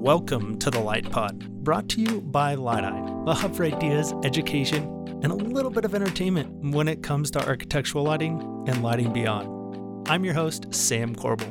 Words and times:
Welcome 0.00 0.60
to 0.60 0.70
the 0.70 0.78
Light 0.78 1.10
Pod, 1.10 1.50
brought 1.64 1.88
to 1.88 2.00
you 2.00 2.20
by 2.20 2.54
Lytei, 2.54 3.28
a 3.28 3.34
hub 3.34 3.56
for 3.56 3.64
ideas, 3.64 4.14
education, 4.22 4.84
and 5.24 5.32
a 5.32 5.34
little 5.34 5.72
bit 5.72 5.84
of 5.84 5.92
entertainment 5.92 6.72
when 6.72 6.86
it 6.86 7.02
comes 7.02 7.32
to 7.32 7.44
architectural 7.44 8.04
lighting 8.04 8.64
and 8.68 8.80
lighting 8.80 9.12
beyond. 9.12 10.08
I'm 10.08 10.24
your 10.24 10.34
host, 10.34 10.72
Sam 10.72 11.16
Corbel, 11.16 11.48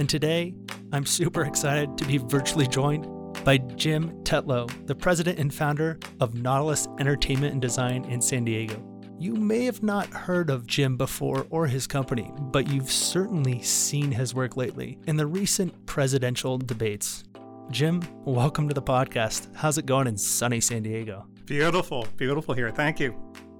and 0.00 0.10
today 0.10 0.56
I'm 0.92 1.06
super 1.06 1.44
excited 1.44 1.96
to 1.98 2.04
be 2.04 2.18
virtually 2.18 2.66
joined 2.66 3.06
by 3.44 3.58
Jim 3.58 4.10
Tetlow, 4.24 4.68
the 4.88 4.96
president 4.96 5.38
and 5.38 5.54
founder 5.54 6.00
of 6.18 6.34
Nautilus 6.34 6.88
Entertainment 6.98 7.52
and 7.52 7.62
Design 7.62 8.04
in 8.06 8.20
San 8.20 8.44
Diego. 8.44 8.82
You 9.20 9.36
may 9.36 9.64
have 9.66 9.84
not 9.84 10.08
heard 10.08 10.50
of 10.50 10.66
Jim 10.66 10.96
before 10.96 11.46
or 11.48 11.68
his 11.68 11.86
company, 11.86 12.32
but 12.36 12.68
you've 12.68 12.90
certainly 12.90 13.62
seen 13.62 14.10
his 14.10 14.34
work 14.34 14.56
lately 14.56 14.98
in 15.06 15.16
the 15.16 15.28
recent 15.28 15.86
presidential 15.86 16.58
debates. 16.58 17.22
Jim, 17.70 18.02
welcome 18.24 18.68
to 18.68 18.74
the 18.74 18.82
podcast. 18.82 19.48
How's 19.54 19.78
it 19.78 19.86
going 19.86 20.06
in 20.06 20.16
sunny 20.16 20.60
San 20.60 20.82
Diego? 20.82 21.26
Beautiful, 21.46 22.06
beautiful 22.16 22.54
here. 22.54 22.70
Thank 22.70 23.00
you. 23.00 23.16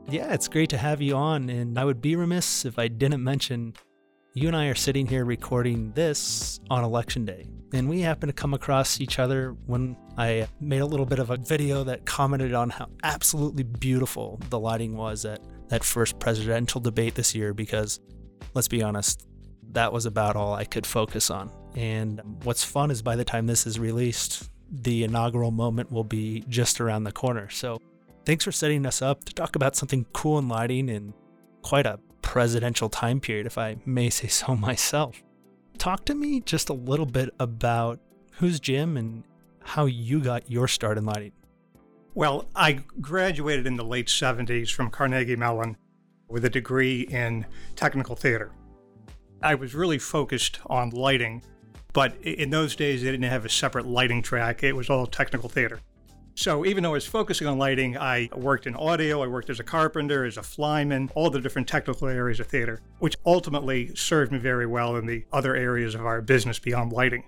Yeah, 0.08 0.32
it's 0.32 0.46
great 0.46 0.68
to 0.70 0.78
have 0.78 1.00
you 1.00 1.16
on, 1.16 1.48
and 1.48 1.78
I 1.78 1.84
would 1.84 2.00
be 2.02 2.14
remiss 2.14 2.64
if 2.64 2.78
I 2.78 2.88
didn't 2.88 3.24
mention 3.24 3.74
you 4.34 4.46
and 4.46 4.56
I 4.56 4.66
are 4.66 4.74
sitting 4.74 5.06
here 5.06 5.24
recording 5.24 5.90
this 5.92 6.60
on 6.70 6.84
election 6.84 7.24
day, 7.24 7.46
and 7.72 7.88
we 7.88 8.02
happened 8.02 8.28
to 8.28 8.34
come 8.34 8.52
across 8.52 9.00
each 9.00 9.18
other 9.18 9.56
when 9.66 9.96
I 10.18 10.48
made 10.60 10.80
a 10.80 10.86
little 10.86 11.06
bit 11.06 11.18
of 11.18 11.30
a 11.30 11.36
video 11.38 11.82
that 11.84 12.04
commented 12.04 12.52
on 12.52 12.70
how 12.70 12.88
absolutely 13.02 13.62
beautiful 13.62 14.38
the 14.50 14.60
lighting 14.60 14.96
was 14.96 15.24
at 15.24 15.40
that 15.68 15.82
first 15.82 16.18
presidential 16.18 16.80
debate 16.80 17.14
this 17.14 17.34
year. 17.34 17.54
Because 17.54 18.00
let's 18.52 18.68
be 18.68 18.82
honest, 18.82 19.26
that 19.72 19.92
was 19.92 20.04
about 20.04 20.36
all 20.36 20.52
I 20.54 20.64
could 20.64 20.86
focus 20.86 21.30
on. 21.30 21.50
And 21.74 22.20
what's 22.44 22.64
fun 22.64 22.90
is 22.90 23.02
by 23.02 23.16
the 23.16 23.24
time 23.24 23.46
this 23.46 23.66
is 23.66 23.78
released, 23.78 24.48
the 24.70 25.04
inaugural 25.04 25.50
moment 25.50 25.90
will 25.90 26.04
be 26.04 26.44
just 26.48 26.80
around 26.80 27.04
the 27.04 27.12
corner. 27.12 27.48
So 27.50 27.80
thanks 28.24 28.44
for 28.44 28.52
setting 28.52 28.86
us 28.86 29.02
up 29.02 29.24
to 29.24 29.34
talk 29.34 29.56
about 29.56 29.76
something 29.76 30.06
cool 30.12 30.38
in 30.38 30.48
lighting 30.48 30.88
in 30.88 31.14
quite 31.62 31.86
a 31.86 31.98
presidential 32.22 32.88
time 32.88 33.20
period, 33.20 33.46
if 33.46 33.58
I 33.58 33.76
may 33.84 34.10
say 34.10 34.28
so 34.28 34.54
myself. 34.56 35.22
Talk 35.78 36.04
to 36.06 36.14
me 36.14 36.40
just 36.40 36.68
a 36.68 36.74
little 36.74 37.06
bit 37.06 37.30
about 37.38 38.00
who's 38.32 38.60
Jim 38.60 38.96
and 38.96 39.24
how 39.60 39.86
you 39.86 40.20
got 40.20 40.50
your 40.50 40.68
start 40.68 40.98
in 40.98 41.04
lighting. 41.04 41.32
Well, 42.14 42.48
I 42.54 42.80
graduated 43.00 43.66
in 43.66 43.76
the 43.76 43.84
late 43.84 44.06
70s 44.06 44.70
from 44.72 44.90
Carnegie 44.90 45.34
Mellon 45.34 45.76
with 46.28 46.44
a 46.44 46.50
degree 46.50 47.02
in 47.02 47.44
technical 47.74 48.14
theater. 48.14 48.52
I 49.42 49.56
was 49.56 49.74
really 49.74 49.98
focused 49.98 50.60
on 50.66 50.90
lighting, 50.90 51.42
but 51.94 52.14
in 52.20 52.50
those 52.50 52.76
days 52.76 53.02
they 53.02 53.10
didn't 53.10 53.30
have 53.30 53.46
a 53.46 53.48
separate 53.48 53.86
lighting 53.86 54.20
track, 54.20 54.62
it 54.62 54.76
was 54.76 54.90
all 54.90 55.06
technical 55.06 55.48
theater. 55.48 55.80
So 56.34 56.66
even 56.66 56.82
though 56.82 56.90
I 56.90 56.94
was 56.94 57.06
focusing 57.06 57.46
on 57.46 57.58
lighting, 57.58 57.96
I 57.96 58.28
worked 58.34 58.66
in 58.66 58.74
audio, 58.74 59.22
I 59.22 59.28
worked 59.28 59.50
as 59.50 59.60
a 59.60 59.64
carpenter, 59.64 60.24
as 60.24 60.36
a 60.36 60.42
flyman, 60.42 61.08
all 61.14 61.30
the 61.30 61.40
different 61.40 61.68
technical 61.68 62.08
areas 62.08 62.40
of 62.40 62.48
theater, 62.48 62.80
which 62.98 63.16
ultimately 63.24 63.94
served 63.94 64.32
me 64.32 64.38
very 64.38 64.66
well 64.66 64.96
in 64.96 65.06
the 65.06 65.24
other 65.32 65.54
areas 65.54 65.94
of 65.94 66.04
our 66.04 66.20
business 66.20 66.58
beyond 66.58 66.92
lighting. 66.92 67.22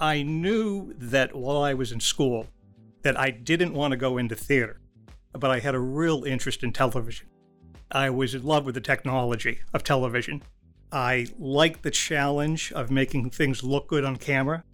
I 0.00 0.24
knew 0.24 0.92
that 0.94 1.36
while 1.36 1.62
I 1.62 1.74
was 1.74 1.92
in 1.92 2.00
school 2.00 2.48
that 3.02 3.18
I 3.18 3.30
didn't 3.30 3.74
want 3.74 3.92
to 3.92 3.96
go 3.96 4.18
into 4.18 4.34
theater, 4.34 4.80
but 5.32 5.52
I 5.52 5.60
had 5.60 5.76
a 5.76 5.80
real 5.80 6.24
interest 6.24 6.64
in 6.64 6.72
television. 6.72 7.28
I 7.92 8.10
was 8.10 8.34
in 8.34 8.42
love 8.42 8.64
with 8.64 8.74
the 8.74 8.80
technology 8.80 9.60
of 9.72 9.84
television. 9.84 10.42
I 10.92 11.26
like 11.38 11.82
the 11.82 11.90
challenge 11.90 12.72
of 12.72 12.90
making 12.90 13.30
things 13.30 13.62
look 13.62 13.88
good 13.88 14.04
on 14.04 14.16
camera 14.16 14.64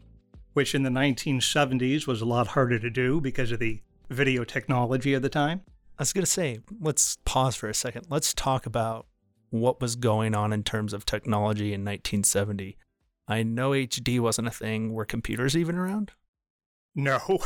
which 0.53 0.75
in 0.75 0.83
the 0.83 0.91
1970s 0.91 2.07
was 2.07 2.21
a 2.21 2.25
lot 2.25 2.49
harder 2.49 2.79
to 2.79 2.91
do 2.91 3.21
because 3.21 3.53
of 3.53 3.59
the 3.59 3.81
video 4.09 4.45
technology 4.45 5.15
of 5.15 5.23
the 5.23 5.29
time. 5.29 5.63
I 5.99 6.03
was 6.03 6.13
going 6.13 6.25
to 6.25 6.31
say, 6.31 6.61
let's 6.81 7.19
pause 7.25 7.57
for 7.57 7.69
a 7.69 7.75
second. 7.75 8.07
Let's 8.09 8.35
talk 8.35 8.67
about 8.67 9.07
what 9.51 9.81
was 9.81 9.97
going 9.97 10.35
on 10.35 10.53
in 10.53 10.63
terms 10.63 10.93
of 10.93 11.05
technology 11.05 11.73
in 11.73 11.81
1970. 11.83 12.77
I 13.29 13.43
know 13.43 13.71
HD 13.71 14.19
wasn't 14.19 14.49
a 14.49 14.53
thing. 14.53 14.93
Were 14.93 15.05
computers 15.05 15.57
even 15.57 15.77
around? 15.77 16.13
No. 16.95 17.21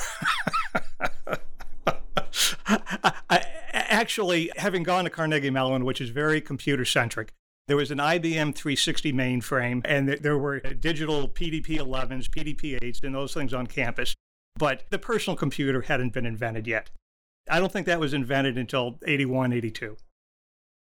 I, 2.66 3.44
actually, 3.72 4.50
having 4.56 4.82
gone 4.82 5.04
to 5.04 5.10
Carnegie 5.10 5.50
Mellon, 5.50 5.84
which 5.84 6.00
is 6.00 6.08
very 6.10 6.40
computer 6.40 6.86
centric, 6.86 7.34
there 7.66 7.76
was 7.76 7.90
an 7.90 7.98
IBM 7.98 8.54
360 8.54 9.12
mainframe, 9.12 9.80
and 9.84 10.08
there 10.08 10.38
were 10.38 10.60
digital 10.60 11.28
PDP 11.28 11.78
11s, 11.78 12.28
PDP 12.28 12.78
8s, 12.80 13.02
and 13.02 13.14
those 13.14 13.32
things 13.32 13.54
on 13.54 13.66
campus. 13.66 14.14
But 14.56 14.84
the 14.90 14.98
personal 14.98 15.36
computer 15.36 15.82
hadn't 15.82 16.12
been 16.12 16.26
invented 16.26 16.66
yet. 16.66 16.90
I 17.50 17.58
don't 17.58 17.72
think 17.72 17.86
that 17.86 18.00
was 18.00 18.14
invented 18.14 18.56
until 18.56 18.98
81, 19.06 19.52
82. 19.52 19.96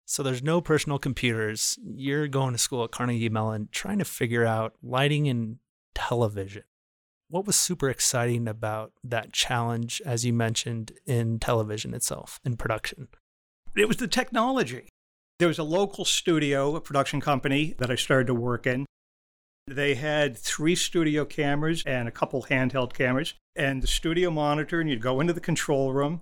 So 0.05 0.21
there's 0.21 0.44
no 0.44 0.61
personal 0.61 0.99
computers. 0.99 1.79
You're 1.83 2.27
going 2.27 2.53
to 2.53 2.57
school 2.57 2.83
at 2.83 2.91
Carnegie 2.91 3.29
Mellon 3.29 3.69
trying 3.71 4.00
to 4.00 4.05
figure 4.05 4.45
out 4.45 4.73
lighting 4.83 5.27
and 5.27 5.57
television. 5.95 6.63
What 7.29 7.47
was 7.47 7.55
super 7.55 7.89
exciting 7.89 8.47
about 8.47 8.91
that 9.03 9.33
challenge, 9.33 10.01
as 10.05 10.25
you 10.25 10.33
mentioned, 10.33 10.91
in 11.05 11.39
television 11.39 11.94
itself, 11.94 12.39
in 12.45 12.57
production? 12.57 13.07
It 13.75 13.88
was 13.88 13.97
the 13.97 14.07
technology. 14.07 14.89
There 15.44 15.50
was 15.50 15.59
a 15.59 15.64
local 15.64 16.06
studio, 16.06 16.74
a 16.78 16.80
production 16.80 17.20
company 17.20 17.76
that 17.78 17.92
I 17.92 17.96
started 17.96 18.28
to 18.28 18.34
work 18.34 18.66
in. 18.66 18.86
They 19.68 19.96
had 19.96 20.38
three 20.38 20.74
studio 20.74 21.26
cameras 21.26 21.84
and 21.86 22.08
a 22.08 22.12
couple 22.12 22.44
handheld 22.44 22.94
cameras, 22.94 23.34
and 23.54 23.81
the 23.81 23.88
studio 23.88 24.31
monitor, 24.31 24.80
and 24.80 24.90
you'd 24.90 25.02
go 25.02 25.20
into 25.20 25.34
the 25.34 25.42
control 25.42 25.92
room. 25.92 26.22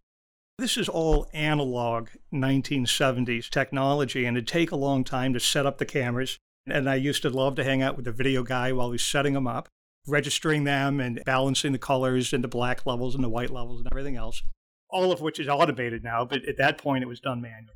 This 0.57 0.75
is 0.75 0.89
all 0.89 1.27
analog 1.33 2.09
1970s 2.33 3.47
technology, 3.51 4.25
and 4.25 4.35
it'd 4.35 4.47
take 4.47 4.71
a 4.71 4.75
long 4.75 5.03
time 5.03 5.33
to 5.33 5.39
set 5.39 5.67
up 5.67 5.77
the 5.77 5.85
cameras. 5.85 6.39
And 6.65 6.89
I 6.89 6.95
used 6.95 7.21
to 7.21 7.29
love 7.29 7.53
to 7.57 7.63
hang 7.63 7.83
out 7.83 7.95
with 7.95 8.05
the 8.05 8.11
video 8.11 8.41
guy 8.41 8.71
while 8.71 8.91
he's 8.91 9.05
setting 9.05 9.33
them 9.33 9.45
up, 9.45 9.67
registering 10.07 10.63
them 10.63 10.99
and 10.99 11.21
balancing 11.27 11.73
the 11.73 11.77
colors 11.77 12.33
and 12.33 12.43
the 12.43 12.47
black 12.47 12.87
levels 12.87 13.13
and 13.13 13.23
the 13.23 13.29
white 13.29 13.51
levels 13.51 13.81
and 13.81 13.89
everything 13.91 14.15
else, 14.15 14.41
all 14.89 15.11
of 15.11 15.21
which 15.21 15.39
is 15.39 15.47
automated 15.47 16.03
now, 16.03 16.25
but 16.25 16.43
at 16.45 16.57
that 16.57 16.79
point 16.79 17.03
it 17.03 17.07
was 17.07 17.19
done 17.19 17.39
manually. 17.39 17.75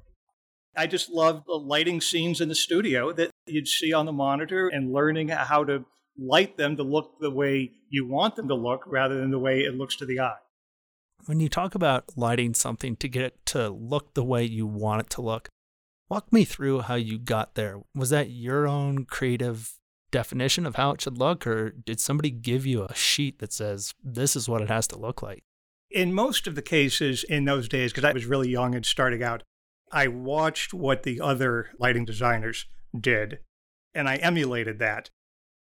I 0.78 0.88
just 0.88 1.10
love 1.10 1.44
the 1.46 1.54
lighting 1.54 2.02
scenes 2.02 2.42
in 2.42 2.50
the 2.50 2.56
studio 2.56 3.12
that 3.14 3.32
you'd 3.46 3.68
see 3.68 3.94
on 3.94 4.06
the 4.06 4.12
monitor 4.12 4.68
and 4.68 4.92
learning 4.92 5.30
how 5.30 5.64
to 5.64 5.86
light 6.18 6.58
them 6.58 6.76
to 6.78 6.84
look 6.84 7.20
the 7.20 7.32
way 7.32 7.72
you 7.90 8.08
want 8.08 8.36
them 8.36 8.48
to 8.48 8.56
look 8.56 8.84
rather 8.86 9.20
than 9.20 9.32
the 9.32 9.40
way 9.40 9.62
it 9.62 9.76
looks 9.76 9.96
to 9.98 10.06
the 10.06 10.20
eye. 10.20 10.38
When 11.26 11.40
you 11.40 11.50
talk 11.50 11.76
about 11.76 12.06
lighting 12.16 12.54
something 12.54 12.96
to 12.98 13.08
get 13.08 13.24
it 13.24 13.46
to 13.48 13.70
look 13.70 14.14
the 14.14 14.24
way 14.24 14.44
you 14.44 14.68
want 14.68 15.02
it 15.02 15.10
to 15.12 15.22
look, 15.22 15.50
walk 16.10 16.32
me 16.32 16.46
through 16.46 16.82
how 16.82 16.96
you 16.96 17.18
got 17.18 17.56
there. 17.56 17.82
Was 17.96 18.12
that 18.12 18.30
your 18.30 18.68
own 18.68 19.06
creative 19.06 19.74
definition 20.12 20.66
of 20.66 20.76
how 20.76 20.92
it 20.92 21.02
should 21.02 21.18
look, 21.18 21.48
or 21.48 21.72
did 21.72 22.00
somebody 22.00 22.30
give 22.30 22.66
you 22.66 22.84
a 22.84 22.96
sheet 22.96 23.40
that 23.40 23.52
says 23.52 23.94
this 24.04 24.36
is 24.36 24.48
what 24.48 24.62
it 24.62 24.70
has 24.70 24.88
to 24.88 25.00
look 25.00 25.22
like? 25.22 25.44
In 25.90 26.14
most 26.14 26.48
of 26.48 26.56
the 26.56 26.62
cases 26.62 27.24
in 27.24 27.46
those 27.46 27.68
days, 27.68 27.92
because 27.92 28.04
I 28.04 28.14
was 28.14 28.26
really 28.26 28.50
young 28.50 28.76
and 28.76 28.86
starting 28.86 29.24
out, 29.24 29.44
I 29.92 30.08
watched 30.08 30.74
what 30.74 31.04
the 31.04 31.22
other 31.22 31.70
lighting 31.80 32.06
designers 32.06 32.66
did 33.00 33.40
and 33.96 34.10
I 34.10 34.18
emulated 34.18 34.78
that. 34.80 35.10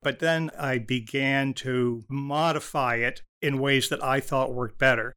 But 0.03 0.19
then 0.19 0.51
I 0.59 0.79
began 0.79 1.55
to 1.55 2.05
modify 2.11 2.97
it 2.97 3.23
in 3.41 3.59
ways 3.59 3.89
that 3.89 4.05
I 4.05 4.21
thought 4.21 4.53
worked 4.53 4.79
better. 4.79 5.15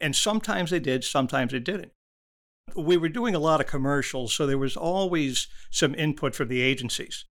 And 0.00 0.16
sometimes 0.16 0.70
they 0.70 0.80
did, 0.80 1.04
sometimes 1.04 1.52
they 1.52 1.60
didn't. 1.60 1.92
We 2.74 2.96
were 2.96 3.10
doing 3.10 3.34
a 3.34 3.40
lot 3.40 3.60
of 3.60 3.66
commercials, 3.66 4.34
so 4.34 4.46
there 4.46 4.58
was 4.58 4.76
always 4.76 5.46
some 5.70 5.94
input 5.94 6.34
from 6.34 6.48
the 6.48 6.62
agencies. 6.62 7.26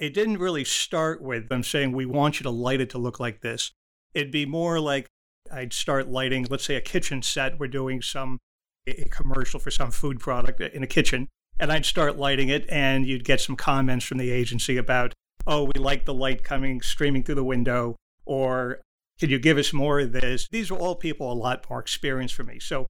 It 0.00 0.14
didn't 0.14 0.38
really 0.38 0.64
start 0.64 1.22
with 1.22 1.48
them 1.48 1.62
saying, 1.62 1.92
We 1.92 2.06
want 2.06 2.40
you 2.40 2.44
to 2.44 2.50
light 2.50 2.80
it 2.80 2.90
to 2.90 2.98
look 2.98 3.20
like 3.20 3.42
this. 3.42 3.70
It'd 4.14 4.32
be 4.32 4.46
more 4.46 4.80
like 4.80 5.06
I'd 5.52 5.72
start 5.72 6.08
lighting, 6.08 6.46
let's 6.50 6.64
say, 6.64 6.74
a 6.74 6.80
kitchen 6.80 7.22
set. 7.22 7.60
We're 7.60 7.68
doing 7.68 8.02
some 8.02 8.38
a 8.86 9.08
commercial 9.08 9.60
for 9.60 9.70
some 9.70 9.90
food 9.90 10.20
product 10.20 10.60
in 10.60 10.82
a 10.82 10.86
kitchen, 10.86 11.28
and 11.58 11.70
I'd 11.72 11.86
start 11.86 12.18
lighting 12.18 12.48
it, 12.48 12.66
and 12.68 13.06
you'd 13.06 13.24
get 13.24 13.40
some 13.40 13.56
comments 13.56 14.04
from 14.04 14.18
the 14.18 14.30
agency 14.30 14.76
about, 14.76 15.14
oh, 15.46 15.64
we 15.64 15.80
like 15.80 16.04
the 16.04 16.14
light 16.14 16.44
coming 16.44 16.80
streaming 16.80 17.22
through 17.22 17.36
the 17.36 17.44
window, 17.44 17.96
or 18.24 18.80
could 19.20 19.30
you 19.30 19.38
give 19.38 19.58
us 19.58 19.72
more 19.72 20.00
of 20.00 20.12
this? 20.12 20.48
These 20.50 20.70
were 20.70 20.78
all 20.78 20.96
people 20.96 21.30
a 21.30 21.34
lot 21.34 21.68
more 21.70 21.80
experienced 21.80 22.34
for 22.34 22.44
me. 22.44 22.58
So, 22.58 22.86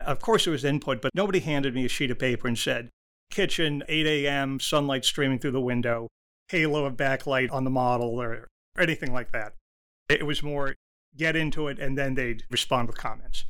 of 0.00 0.20
course, 0.20 0.44
there 0.44 0.52
was 0.52 0.64
input, 0.64 1.00
but 1.00 1.14
nobody 1.14 1.40
handed 1.40 1.74
me 1.74 1.84
a 1.84 1.88
sheet 1.88 2.10
of 2.10 2.18
paper 2.18 2.48
and 2.48 2.58
said, 2.58 2.90
kitchen, 3.30 3.82
8 3.88 4.06
a.m., 4.06 4.60
sunlight 4.60 5.04
streaming 5.04 5.38
through 5.38 5.52
the 5.52 5.60
window, 5.60 6.08
halo 6.48 6.84
of 6.84 6.96
backlight 6.96 7.52
on 7.52 7.64
the 7.64 7.70
model, 7.70 8.20
or 8.20 8.48
anything 8.78 9.12
like 9.12 9.32
that. 9.32 9.54
It 10.08 10.26
was 10.26 10.42
more 10.42 10.74
get 11.16 11.34
into 11.34 11.68
it, 11.68 11.78
and 11.78 11.96
then 11.96 12.14
they'd 12.14 12.44
respond 12.50 12.88
with 12.88 12.98
comments 12.98 13.44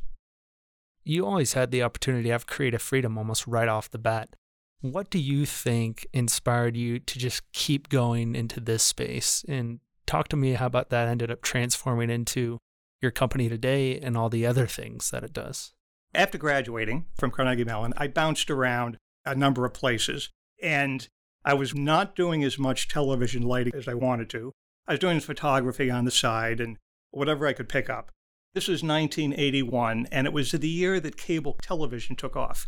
you 1.07 1.25
always 1.25 1.53
had 1.53 1.71
the 1.71 1.83
opportunity 1.83 2.25
to 2.25 2.31
have 2.31 2.47
creative 2.47 2.81
freedom 2.81 3.17
almost 3.17 3.47
right 3.47 3.67
off 3.67 3.89
the 3.89 3.97
bat. 3.97 4.35
What 4.81 5.09
do 5.09 5.19
you 5.19 5.45
think 5.45 6.05
inspired 6.13 6.75
you 6.75 6.99
to 6.99 7.19
just 7.19 7.49
keep 7.51 7.89
going 7.89 8.35
into 8.35 8.59
this 8.59 8.83
space? 8.83 9.43
And 9.47 9.79
talk 10.05 10.27
to 10.29 10.35
me 10.35 10.53
how 10.53 10.67
about 10.67 10.89
that 10.89 11.07
ended 11.07 11.31
up 11.31 11.41
transforming 11.41 12.09
into 12.09 12.59
your 13.01 13.11
company 13.11 13.49
today 13.49 13.99
and 13.99 14.17
all 14.17 14.29
the 14.29 14.45
other 14.45 14.67
things 14.67 15.09
that 15.11 15.23
it 15.23 15.33
does? 15.33 15.73
After 16.13 16.37
graduating 16.37 17.05
from 17.15 17.31
Carnegie 17.31 17.63
Mellon, 17.63 17.93
I 17.97 18.07
bounced 18.07 18.51
around 18.51 18.97
a 19.25 19.35
number 19.35 19.65
of 19.65 19.73
places 19.73 20.29
and 20.61 21.07
I 21.43 21.53
was 21.53 21.73
not 21.73 22.15
doing 22.15 22.43
as 22.43 22.59
much 22.59 22.87
television 22.87 23.43
lighting 23.43 23.73
as 23.75 23.87
I 23.87 23.93
wanted 23.93 24.29
to. 24.31 24.51
I 24.87 24.93
was 24.93 24.99
doing 24.99 25.19
photography 25.19 25.89
on 25.89 26.05
the 26.05 26.11
side 26.11 26.59
and 26.59 26.77
whatever 27.11 27.47
I 27.47 27.53
could 27.53 27.69
pick 27.69 27.89
up. 27.89 28.11
This 28.57 28.67
was 28.67 28.81
1981, 28.81 30.07
and 30.11 30.25
it 30.25 30.33
was 30.33 30.49
the 30.49 30.67
year 30.67 30.99
that 30.99 31.15
cable 31.15 31.55
television 31.61 32.15
took 32.15 32.35
off. 32.35 32.67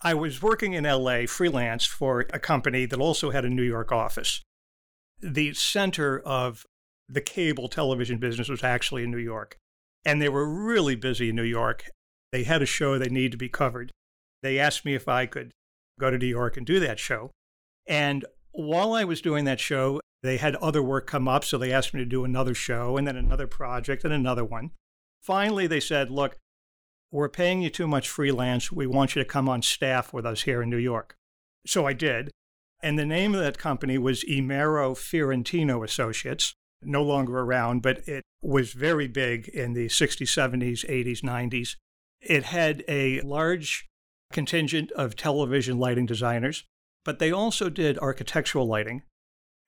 I 0.00 0.14
was 0.14 0.40
working 0.40 0.72
in 0.72 0.84
LA 0.84 1.26
freelance 1.26 1.84
for 1.84 2.20
a 2.32 2.38
company 2.38 2.86
that 2.86 2.98
also 2.98 3.28
had 3.28 3.44
a 3.44 3.50
New 3.50 3.62
York 3.62 3.92
office. 3.92 4.40
The 5.20 5.52
center 5.52 6.20
of 6.20 6.64
the 7.06 7.20
cable 7.20 7.68
television 7.68 8.16
business 8.16 8.48
was 8.48 8.64
actually 8.64 9.02
in 9.04 9.10
New 9.10 9.18
York, 9.18 9.58
and 10.06 10.22
they 10.22 10.30
were 10.30 10.48
really 10.48 10.96
busy 10.96 11.28
in 11.28 11.36
New 11.36 11.42
York. 11.42 11.84
They 12.32 12.44
had 12.44 12.62
a 12.62 12.66
show 12.66 12.96
they 12.96 13.10
needed 13.10 13.32
to 13.32 13.36
be 13.36 13.50
covered. 13.50 13.92
They 14.42 14.58
asked 14.58 14.86
me 14.86 14.94
if 14.94 15.06
I 15.06 15.26
could 15.26 15.52
go 16.00 16.10
to 16.10 16.16
New 16.16 16.28
York 16.28 16.56
and 16.56 16.64
do 16.64 16.80
that 16.80 16.98
show. 16.98 17.30
And 17.86 18.24
while 18.52 18.94
I 18.94 19.04
was 19.04 19.20
doing 19.20 19.44
that 19.44 19.60
show, 19.60 20.00
they 20.22 20.38
had 20.38 20.56
other 20.56 20.82
work 20.82 21.06
come 21.06 21.28
up, 21.28 21.44
so 21.44 21.58
they 21.58 21.72
asked 21.72 21.92
me 21.92 22.00
to 22.00 22.06
do 22.06 22.24
another 22.24 22.54
show 22.54 22.96
and 22.96 23.06
then 23.06 23.16
another 23.16 23.46
project 23.46 24.02
and 24.04 24.14
another 24.14 24.46
one. 24.46 24.70
Finally, 25.20 25.66
they 25.66 25.80
said, 25.80 26.10
Look, 26.10 26.36
we're 27.10 27.28
paying 27.28 27.62
you 27.62 27.70
too 27.70 27.88
much 27.88 28.08
freelance. 28.08 28.70
We 28.70 28.86
want 28.86 29.14
you 29.14 29.22
to 29.22 29.28
come 29.28 29.48
on 29.48 29.62
staff 29.62 30.12
with 30.12 30.24
us 30.24 30.42
here 30.42 30.62
in 30.62 30.70
New 30.70 30.76
York. 30.76 31.16
So 31.66 31.86
I 31.86 31.92
did. 31.92 32.30
And 32.82 32.98
the 32.98 33.06
name 33.06 33.34
of 33.34 33.40
that 33.40 33.58
company 33.58 33.98
was 33.98 34.24
Imero 34.24 34.96
Fiorentino 34.96 35.82
Associates, 35.82 36.54
no 36.82 37.02
longer 37.02 37.38
around, 37.38 37.82
but 37.82 38.08
it 38.08 38.24
was 38.40 38.72
very 38.72 39.06
big 39.06 39.48
in 39.48 39.74
the 39.74 39.88
60s, 39.88 40.22
70s, 40.22 40.88
80s, 40.88 41.20
90s. 41.20 41.76
It 42.20 42.44
had 42.44 42.84
a 42.88 43.20
large 43.20 43.86
contingent 44.32 44.92
of 44.92 45.16
television 45.16 45.78
lighting 45.78 46.06
designers, 46.06 46.64
but 47.04 47.18
they 47.18 47.30
also 47.30 47.68
did 47.68 47.98
architectural 47.98 48.66
lighting 48.66 49.02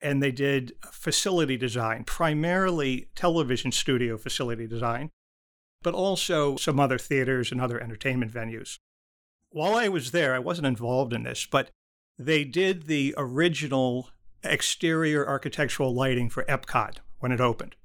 and 0.01 0.21
they 0.21 0.31
did 0.31 0.73
facility 0.91 1.55
design, 1.55 2.03
primarily 2.03 3.07
television 3.15 3.71
studio 3.71 4.17
facility 4.17 4.67
design, 4.67 5.09
but 5.83 5.93
also 5.93 6.55
some 6.55 6.79
other 6.79 6.97
theaters 6.97 7.51
and 7.51 7.61
other 7.61 7.79
entertainment 7.79 8.31
venues. 8.31 8.77
While 9.49 9.75
I 9.75 9.87
was 9.87 10.11
there, 10.11 10.33
I 10.33 10.39
wasn't 10.39 10.67
involved 10.67 11.13
in 11.13 11.23
this, 11.23 11.45
but 11.45 11.69
they 12.17 12.43
did 12.43 12.83
the 12.83 13.13
original 13.17 14.09
exterior 14.43 15.27
architectural 15.27 15.93
lighting 15.93 16.29
for 16.29 16.43
Epcot 16.45 16.97
when 17.19 17.31
it 17.31 17.41
opened. 17.41 17.75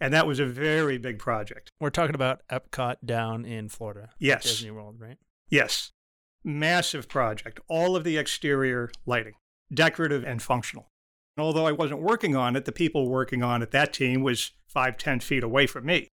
And 0.00 0.12
that 0.12 0.26
was 0.26 0.40
a 0.40 0.46
very 0.46 0.98
big 0.98 1.18
project. 1.18 1.70
We're 1.78 1.90
talking 1.90 2.14
about 2.14 2.42
Epcot 2.50 2.96
down 3.04 3.44
in 3.44 3.68
Florida. 3.68 4.10
Yes. 4.18 4.42
Disney 4.42 4.72
World, 4.72 4.96
right? 4.98 5.18
Yes. 5.48 5.92
Massive 6.42 7.08
project. 7.08 7.60
All 7.68 7.94
of 7.94 8.02
the 8.02 8.18
exterior 8.18 8.90
lighting, 9.06 9.34
decorative 9.72 10.24
and 10.24 10.42
functional. 10.42 10.88
And 11.36 11.44
although 11.44 11.66
I 11.66 11.72
wasn't 11.72 12.02
working 12.02 12.34
on 12.34 12.56
it, 12.56 12.64
the 12.64 12.72
people 12.72 13.08
working 13.08 13.42
on 13.42 13.62
it, 13.62 13.70
that 13.70 13.92
team 13.92 14.22
was 14.22 14.50
five, 14.66 14.98
ten 14.98 15.20
feet 15.20 15.44
away 15.44 15.66
from 15.66 15.86
me. 15.86 16.08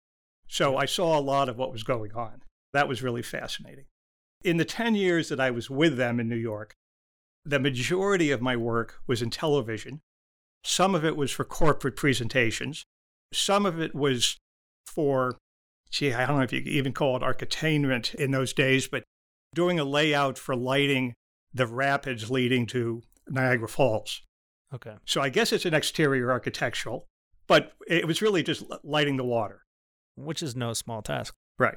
So 0.49 0.77
I 0.77 0.87
saw 0.87 1.19
a 1.19 1.21
lot 1.21 1.49
of 1.49 1.59
what 1.59 1.73
was 1.73 1.83
going 1.83 2.13
on. 2.13 2.43
That 2.73 2.89
was 2.89 3.03
really 3.03 3.23
fascinating. 3.23 3.85
In 4.43 4.57
the 4.57 4.65
10 4.65 4.95
years 4.95 5.29
that 5.29 5.41
I 5.41 5.51
was 5.51 5.69
with 5.69 5.97
them 5.97 6.19
in 6.19 6.29
New 6.29 6.37
York, 6.37 6.75
the 7.45 7.59
majority 7.59 8.31
of 8.31 8.41
my 8.41 8.57
work 8.57 9.01
was 9.07 9.23
in 9.23 9.31
television. 9.31 10.01
Some 10.65 10.95
of 10.95 11.05
it 11.05 11.17
was 11.17 11.31
for 11.31 11.45
corporate 11.45 11.97
presentations. 11.97 12.85
Some 13.33 13.67
of 13.67 13.81
it 13.81 13.95
was 13.95 14.39
for, 14.87 15.37
gee, 15.91 16.13
I 16.13 16.27
don't 16.27 16.39
know 16.39 16.43
if 16.43 16.53
you 16.53 16.61
even 16.61 16.93
call 16.93 17.17
it 17.17 17.23
architainment 17.23 18.15
in 18.15 18.31
those 18.31 18.53
days, 18.53 18.89
but 18.89 19.05
doing 19.55 19.79
a 19.79 19.85
layout 19.85 20.39
for 20.39 20.57
lighting 20.57 21.15
the 21.53 21.67
rapids 21.67 22.31
leading 22.31 22.67
to 22.67 23.03
Niagara 23.29 23.69
Falls. 23.69 24.23
Okay. 24.75 24.95
So 25.05 25.21
I 25.21 25.29
guess 25.29 25.53
it's 25.53 25.65
an 25.65 25.75
exterior 25.75 26.31
architectural, 26.31 27.07
but 27.47 27.73
it 27.87 28.07
was 28.07 28.23
really 28.23 28.43
just 28.43 28.65
lighting 28.83 29.17
the 29.17 29.25
water 29.25 29.63
which 30.25 30.43
is 30.43 30.57
no 30.57 30.73
small 30.73 31.03
task. 31.03 31.35
Right. 31.59 31.77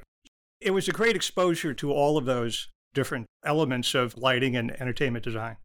It 0.60 0.70
was 0.72 0.88
a 0.88 0.92
great 0.92 1.16
exposure 1.16 1.74
to 1.74 1.92
all 1.92 2.16
of 2.16 2.24
those 2.24 2.68
different 2.94 3.26
elements 3.44 3.94
of 3.94 4.16
lighting 4.16 4.56
and 4.56 4.70
entertainment 4.80 5.24
design. 5.24 5.56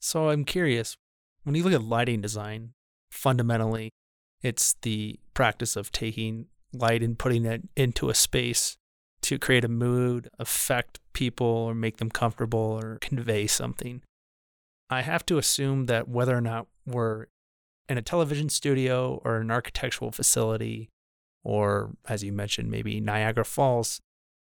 So 0.00 0.30
I'm 0.30 0.44
curious, 0.44 0.96
when 1.44 1.54
you 1.54 1.62
look 1.62 1.72
at 1.72 1.82
lighting 1.82 2.20
design, 2.20 2.72
fundamentally, 3.10 3.90
it's 4.42 4.74
the 4.82 5.20
practice 5.34 5.76
of 5.76 5.92
taking 5.92 6.46
light 6.72 7.02
and 7.02 7.18
putting 7.18 7.44
it 7.44 7.62
into 7.76 8.08
a 8.08 8.14
space 8.14 8.76
to 9.22 9.38
create 9.38 9.64
a 9.64 9.68
mood, 9.68 10.28
affect 10.38 10.98
people, 11.12 11.46
or 11.46 11.74
make 11.74 11.98
them 11.98 12.10
comfortable, 12.10 12.80
or 12.82 12.98
convey 13.00 13.46
something. 13.46 14.02
I 14.90 15.02
have 15.02 15.24
to 15.26 15.38
assume 15.38 15.86
that 15.86 16.08
whether 16.08 16.36
or 16.36 16.40
not 16.40 16.66
we're 16.84 17.26
in 17.88 17.98
a 17.98 18.02
television 18.02 18.48
studio 18.48 19.20
or 19.24 19.36
an 19.36 19.50
architectural 19.50 20.10
facility 20.10 20.88
or 21.44 21.92
as 22.08 22.22
you 22.22 22.32
mentioned, 22.32 22.70
maybe 22.70 23.00
Niagara 23.00 23.44
Falls, 23.44 24.00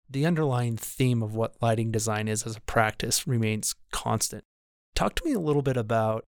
the 0.10 0.26
underlying 0.26 0.78
theme 0.78 1.22
of 1.22 1.36
what 1.36 1.62
lighting 1.62 1.92
design 1.92 2.28
is 2.28 2.46
as 2.46 2.56
a 2.56 2.62
practice 2.62 3.28
remains 3.28 3.76
constant. 3.92 4.44
Talk 4.96 5.16
to 5.16 5.26
me 5.26 5.34
a 5.34 5.40
little 5.40 5.62
bit 5.62 5.78
about 5.78 6.24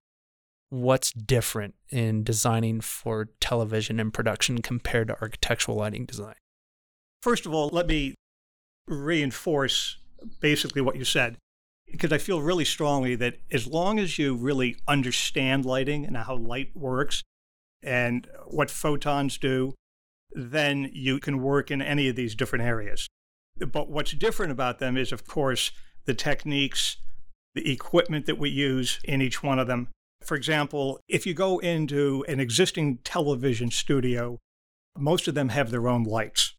what's 0.70 1.12
different 1.12 1.76
in 1.90 2.24
designing 2.24 2.82
for 2.82 3.30
television 3.40 4.00
and 4.00 4.14
production 4.14 4.62
compared 4.62 5.08
to 5.08 5.20
architectural 5.22 5.78
lighting 5.78 6.06
design. 6.06 6.36
First 7.24 7.46
of 7.46 7.54
all, 7.54 7.70
let 7.70 7.88
me 7.88 8.16
reinforce 8.88 9.98
basically 10.40 10.82
what 10.82 10.96
you 10.96 11.06
said, 11.06 11.38
because 11.90 12.12
I 12.12 12.18
feel 12.18 12.42
really 12.42 12.66
strongly 12.66 13.16
that 13.16 13.40
as 13.52 13.66
long 13.66 13.98
as 13.98 14.20
you 14.20 14.36
really 14.36 14.76
understand 14.88 15.66
lighting 15.66 16.06
and 16.06 16.16
how 16.18 16.36
light 16.36 16.76
works 16.76 17.24
and 17.82 18.28
what 18.46 18.70
photons 18.70 19.38
do 19.38 19.74
then 20.32 20.90
you 20.94 21.20
can 21.20 21.42
work 21.42 21.72
in 21.72 21.82
any 21.82 22.08
of 22.08 22.16
these 22.16 22.36
different 22.36 22.66
areas. 22.66 23.08
But 23.58 23.90
what's 23.90 24.12
different 24.12 24.52
about 24.52 24.80
them 24.80 24.98
is, 24.98 25.12
of 25.12 25.28
course, 25.28 25.72
the 26.06 26.14
techniques, 26.14 26.98
the 27.56 27.72
equipment 27.72 28.26
that 28.26 28.38
we 28.38 28.50
use 28.50 29.00
in 29.04 29.22
each 29.22 29.44
one 29.44 29.60
of 29.60 29.68
them. 29.68 29.90
For 30.24 30.36
example, 30.36 31.00
if 31.08 31.26
you 31.26 31.34
go 31.34 31.60
into 31.60 32.24
an 32.28 32.40
existing 32.40 33.00
television 33.04 33.72
studio, 33.72 34.38
most 34.98 35.28
of 35.28 35.36
them 35.36 35.50
have 35.50 35.72
their 35.72 35.88
own 35.88 36.04
lights. 36.04 36.56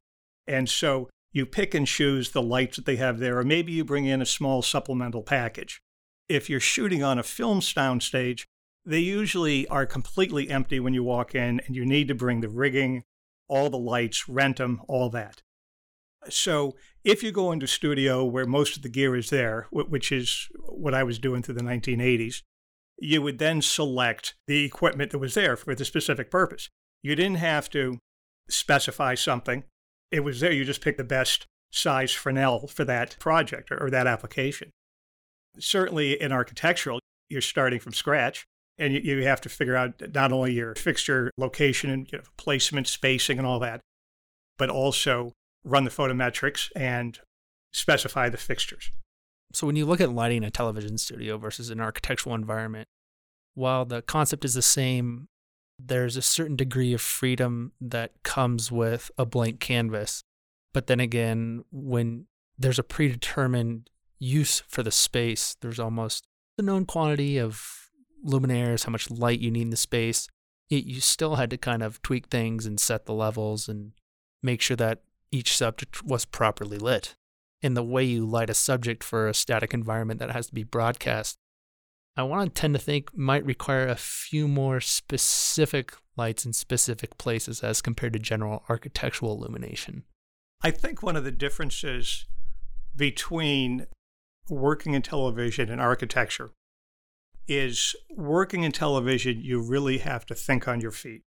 And 0.46 0.68
so 0.68 1.08
you 1.32 1.46
pick 1.46 1.74
and 1.74 1.86
choose 1.86 2.30
the 2.30 2.42
lights 2.42 2.76
that 2.76 2.86
they 2.86 2.96
have 2.96 3.18
there, 3.18 3.38
or 3.38 3.44
maybe 3.44 3.72
you 3.72 3.84
bring 3.84 4.06
in 4.06 4.20
a 4.20 4.26
small 4.26 4.62
supplemental 4.62 5.22
package. 5.22 5.80
If 6.28 6.50
you're 6.50 6.60
shooting 6.60 7.02
on 7.02 7.18
a 7.18 7.22
film 7.22 7.60
soundstage, 7.60 8.44
they 8.84 8.98
usually 8.98 9.68
are 9.68 9.86
completely 9.86 10.50
empty 10.50 10.80
when 10.80 10.94
you 10.94 11.04
walk 11.04 11.34
in, 11.34 11.60
and 11.66 11.76
you 11.76 11.84
need 11.84 12.08
to 12.08 12.14
bring 12.14 12.40
the 12.40 12.48
rigging, 12.48 13.04
all 13.50 13.68
the 13.68 13.76
lights, 13.76 14.28
rent 14.28 14.56
them, 14.56 14.80
all 14.88 15.10
that. 15.10 15.42
So 16.28 16.76
if 17.04 17.22
you 17.22 17.32
go 17.32 17.50
into 17.50 17.66
studio 17.66 18.24
where 18.24 18.46
most 18.46 18.76
of 18.76 18.82
the 18.82 18.88
gear 18.88 19.16
is 19.16 19.30
there, 19.30 19.66
which 19.72 20.12
is 20.12 20.48
what 20.68 20.94
I 20.94 21.02
was 21.02 21.18
doing 21.18 21.42
through 21.42 21.56
the 21.56 21.62
1980s, 21.62 22.42
you 22.98 23.20
would 23.22 23.38
then 23.38 23.60
select 23.60 24.34
the 24.46 24.64
equipment 24.64 25.10
that 25.10 25.18
was 25.18 25.34
there 25.34 25.56
for 25.56 25.74
the 25.74 25.84
specific 25.84 26.30
purpose. 26.30 26.68
You 27.02 27.16
didn't 27.16 27.38
have 27.38 27.68
to 27.70 27.98
specify 28.48 29.14
something. 29.14 29.64
It 30.10 30.20
was 30.20 30.40
there. 30.40 30.52
You 30.52 30.64
just 30.64 30.82
picked 30.82 30.98
the 30.98 31.04
best 31.04 31.46
size 31.72 32.12
Fresnel 32.12 32.68
for 32.68 32.84
that 32.84 33.18
project 33.18 33.72
or, 33.72 33.82
or 33.82 33.90
that 33.90 34.06
application. 34.06 34.70
Certainly 35.58 36.20
in 36.20 36.30
architectural, 36.30 37.00
you're 37.28 37.40
starting 37.40 37.80
from 37.80 37.94
scratch 37.94 38.44
and 38.80 38.94
you, 38.94 39.00
you 39.00 39.26
have 39.26 39.40
to 39.42 39.48
figure 39.48 39.76
out 39.76 40.02
not 40.14 40.32
only 40.32 40.52
your 40.52 40.74
fixture 40.74 41.30
location 41.36 41.90
and 41.90 42.10
you 42.10 42.18
know, 42.18 42.24
placement, 42.36 42.88
spacing, 42.88 43.38
and 43.38 43.46
all 43.46 43.60
that, 43.60 43.80
but 44.58 44.70
also 44.70 45.32
run 45.62 45.84
the 45.84 45.90
photometrics 45.90 46.70
and 46.74 47.18
specify 47.72 48.28
the 48.28 48.38
fixtures. 48.38 48.90
So 49.52 49.66
when 49.66 49.76
you 49.76 49.84
look 49.84 50.00
at 50.00 50.12
lighting 50.12 50.44
a 50.44 50.50
television 50.50 50.96
studio 50.96 51.36
versus 51.36 51.70
an 51.70 51.80
architectural 51.80 52.34
environment, 52.34 52.88
while 53.54 53.84
the 53.84 54.02
concept 54.02 54.44
is 54.44 54.54
the 54.54 54.62
same, 54.62 55.28
there's 55.78 56.16
a 56.16 56.22
certain 56.22 56.56
degree 56.56 56.92
of 56.94 57.00
freedom 57.00 57.72
that 57.80 58.12
comes 58.22 58.72
with 58.72 59.10
a 59.18 59.26
blank 59.26 59.60
canvas. 59.60 60.22
But 60.72 60.86
then 60.86 61.00
again, 61.00 61.64
when 61.70 62.26
there's 62.58 62.78
a 62.78 62.84
predetermined 62.84 63.90
use 64.18 64.60
for 64.68 64.82
the 64.82 64.92
space, 64.92 65.56
there's 65.60 65.80
almost 65.80 66.24
a 66.58 66.62
known 66.62 66.84
quantity 66.84 67.38
of 67.38 67.79
luminaires, 68.24 68.84
how 68.84 68.92
much 68.92 69.10
light 69.10 69.40
you 69.40 69.50
need 69.50 69.62
in 69.62 69.70
the 69.70 69.76
space, 69.76 70.28
it, 70.68 70.84
you 70.84 71.00
still 71.00 71.36
had 71.36 71.50
to 71.50 71.56
kind 71.56 71.82
of 71.82 72.00
tweak 72.02 72.28
things 72.28 72.66
and 72.66 72.80
set 72.80 73.06
the 73.06 73.14
levels 73.14 73.68
and 73.68 73.92
make 74.42 74.60
sure 74.60 74.76
that 74.76 75.02
each 75.30 75.56
subject 75.56 76.04
was 76.04 76.24
properly 76.24 76.78
lit. 76.78 77.14
And 77.62 77.76
the 77.76 77.82
way 77.82 78.04
you 78.04 78.24
light 78.24 78.50
a 78.50 78.54
subject 78.54 79.04
for 79.04 79.28
a 79.28 79.34
static 79.34 79.74
environment 79.74 80.18
that 80.20 80.30
has 80.30 80.46
to 80.46 80.54
be 80.54 80.64
broadcast, 80.64 81.36
I 82.16 82.22
want 82.22 82.54
to 82.54 82.60
tend 82.60 82.74
to 82.74 82.80
think 82.80 83.16
might 83.16 83.44
require 83.44 83.86
a 83.86 83.96
few 83.96 84.48
more 84.48 84.80
specific 84.80 85.94
lights 86.16 86.44
in 86.44 86.52
specific 86.52 87.18
places 87.18 87.62
as 87.62 87.82
compared 87.82 88.12
to 88.14 88.18
general 88.18 88.64
architectural 88.68 89.32
illumination. 89.32 90.04
I 90.62 90.70
think 90.70 91.02
one 91.02 91.16
of 91.16 91.24
the 91.24 91.30
differences 91.30 92.26
between 92.94 93.86
working 94.48 94.94
in 94.94 95.02
television 95.02 95.70
and 95.70 95.80
architecture 95.80 96.50
is 97.50 97.96
working 98.16 98.62
in 98.62 98.70
television, 98.70 99.40
you 99.42 99.60
really 99.60 99.98
have 99.98 100.24
to 100.24 100.36
think 100.36 100.68
on 100.68 100.80
your 100.80 100.92
feet. 100.92 101.22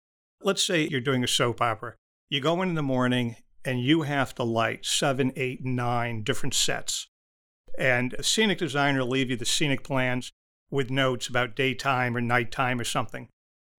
Let's 0.43 0.67
say 0.67 0.83
you're 0.83 1.01
doing 1.01 1.23
a 1.23 1.29
soap 1.29 1.63
opera. 1.63 1.95
You 2.29 2.41
go 2.41 2.61
in 2.61 2.71
in 2.71 2.75
the 2.75 2.83
morning 2.83 3.37
and 3.65 3.81
you 3.81 4.03
have 4.03 4.35
to 4.35 4.43
light 4.43 4.85
seven, 4.85 5.33
eight, 5.37 5.65
nine 5.65 6.25
different 6.25 6.55
sets. 6.55 7.07
And 7.79 8.15
a 8.15 8.25
scenic 8.25 8.59
designer 8.59 9.01
will 9.01 9.11
leave 9.11 9.31
you 9.31 9.37
the 9.37 9.45
scenic 9.45 9.85
plans 9.85 10.33
with 10.71 10.91
notes 10.91 11.29
about 11.29 11.55
daytime 11.55 12.17
or 12.17 12.21
nighttime 12.21 12.81
or 12.81 12.85
something 12.85 13.29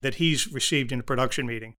that 0.01 0.15
he's 0.15 0.51
received 0.51 0.93
in 0.93 1.01
a 1.01 1.03
production 1.03 1.45
meeting. 1.45 1.75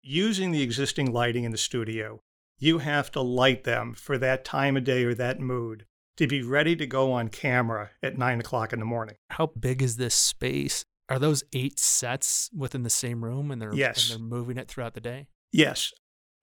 Using 0.00 0.52
the 0.52 0.62
existing 0.62 1.12
lighting 1.12 1.42
in 1.42 1.50
the 1.50 1.58
studio, 1.58 2.20
you 2.60 2.78
have 2.78 3.10
to 3.12 3.20
light 3.20 3.64
them 3.64 3.94
for 3.94 4.16
that 4.18 4.44
time 4.44 4.76
of 4.76 4.84
day 4.84 5.04
or 5.04 5.14
that 5.14 5.40
mood 5.40 5.86
to 6.16 6.26
be 6.26 6.42
ready 6.42 6.76
to 6.76 6.86
go 6.86 7.12
on 7.12 7.28
camera 7.28 7.90
at 8.02 8.18
nine 8.18 8.40
o'clock 8.40 8.72
in 8.72 8.78
the 8.78 8.84
morning. 8.84 9.16
How 9.30 9.46
big 9.46 9.82
is 9.82 9.96
this 9.96 10.14
space? 10.14 10.84
Are 11.08 11.18
those 11.18 11.44
eight 11.52 11.78
sets 11.78 12.50
within 12.56 12.82
the 12.82 12.90
same 12.90 13.24
room 13.24 13.50
and 13.50 13.60
they're, 13.60 13.74
yes. 13.74 14.10
and 14.10 14.20
they're 14.20 14.28
moving 14.38 14.56
it 14.56 14.68
throughout 14.68 14.94
the 14.94 15.00
day? 15.00 15.26
Yes. 15.52 15.92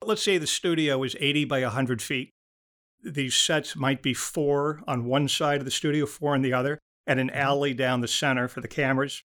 Let's 0.04 0.22
say 0.22 0.38
the 0.38 0.48
studio 0.48 1.02
is 1.04 1.16
80 1.20 1.46
by 1.46 1.62
100 1.62 2.02
feet. 2.02 2.32
These 3.04 3.36
sets 3.36 3.76
might 3.76 4.04
be 4.04 4.14
four 4.14 4.82
on 4.88 5.06
one 5.06 5.28
side 5.28 5.60
of 5.60 5.66
the 5.66 5.72
studio, 5.72 6.06
four 6.06 6.34
on 6.36 6.42
the 6.42 6.54
other, 6.54 6.80
and 7.08 7.20
an 7.20 7.30
mm-hmm. 7.30 7.38
alley 7.38 7.74
down 7.74 8.02
the 8.02 8.08
center 8.08 8.48
for 8.48 8.62
the 8.62 8.68
cameras 8.68 9.24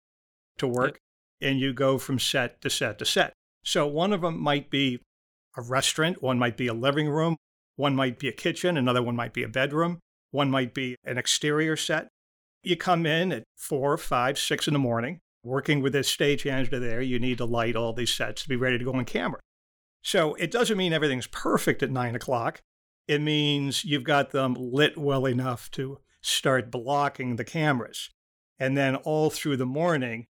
to 0.58 0.68
work. 0.68 1.00
Yep. 1.40 1.52
And 1.52 1.60
you 1.60 1.74
go 1.74 1.98
from 1.98 2.20
set 2.20 2.62
to 2.62 2.70
set 2.70 3.00
to 3.00 3.06
set. 3.06 3.34
So 3.64 3.88
one 3.88 4.14
of 4.14 4.22
them 4.22 4.42
might 4.42 4.70
be 4.70 5.00
a 5.58 5.62
restaurant, 5.62 6.22
one 6.22 6.38
might 6.38 6.58
be 6.58 6.68
a 6.68 6.74
living 6.74 7.10
room, 7.10 7.38
one 7.76 7.96
might 7.96 8.20
be 8.20 8.28
a 8.28 8.34
kitchen, 8.34 8.78
another 8.78 9.02
one 9.02 9.16
might 9.16 9.34
be 9.34 9.44
a 9.44 9.48
bedroom, 9.48 10.00
one 10.32 10.50
might 10.50 10.74
be 10.74 10.96
an 11.06 11.18
exterior 11.18 11.76
set. 11.76 12.08
You 12.64 12.76
come 12.76 13.06
in 13.06 13.32
at 13.32 13.44
four, 13.56 13.98
five, 13.98 14.38
six 14.38 14.68
in 14.68 14.74
the 14.74 14.80
morning, 14.80 15.20
working 15.44 15.82
with 15.82 15.94
this 15.94 16.14
stagehand 16.14 16.70
there. 16.70 17.02
You 17.02 17.20
need 17.20 17.38
to 17.40 17.46
light 17.46 17.76
all 17.76 17.94
these 17.94 18.14
sets 18.14 18.44
to 18.44 18.50
be 18.50 18.56
ready 18.56 18.78
to 18.78 18.84
go 18.86 18.94
on 18.94 19.06
camera. 19.06 19.40
So 20.04 20.34
it 20.36 20.52
doesn't 20.52 20.78
mean 20.78 20.94
everything's 20.94 21.28
perfect 21.28 21.84
at 21.84 21.92
nine 21.92 22.16
o'clock. 22.16 22.62
It 23.08 23.22
means 23.22 23.84
you've 23.84 24.04
got 24.04 24.32
them 24.32 24.56
lit 24.58 24.98
well 24.98 25.26
enough 25.26 25.70
to 25.72 26.00
start 26.22 26.72
blocking 26.72 27.36
the 27.36 27.44
cameras. 27.44 28.10
And 28.60 28.78
then 28.78 28.96
all 28.96 29.30
through 29.30 29.58
the 29.58 29.66
morning, 29.66 30.26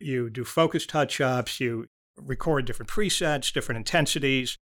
you 0.00 0.28
do 0.28 0.44
focus 0.44 0.86
touch 0.86 1.20
ups, 1.20 1.60
you 1.60 1.86
record 2.16 2.64
different 2.66 2.90
presets, 2.90 3.52
different 3.52 3.78
intensities. 3.78 4.56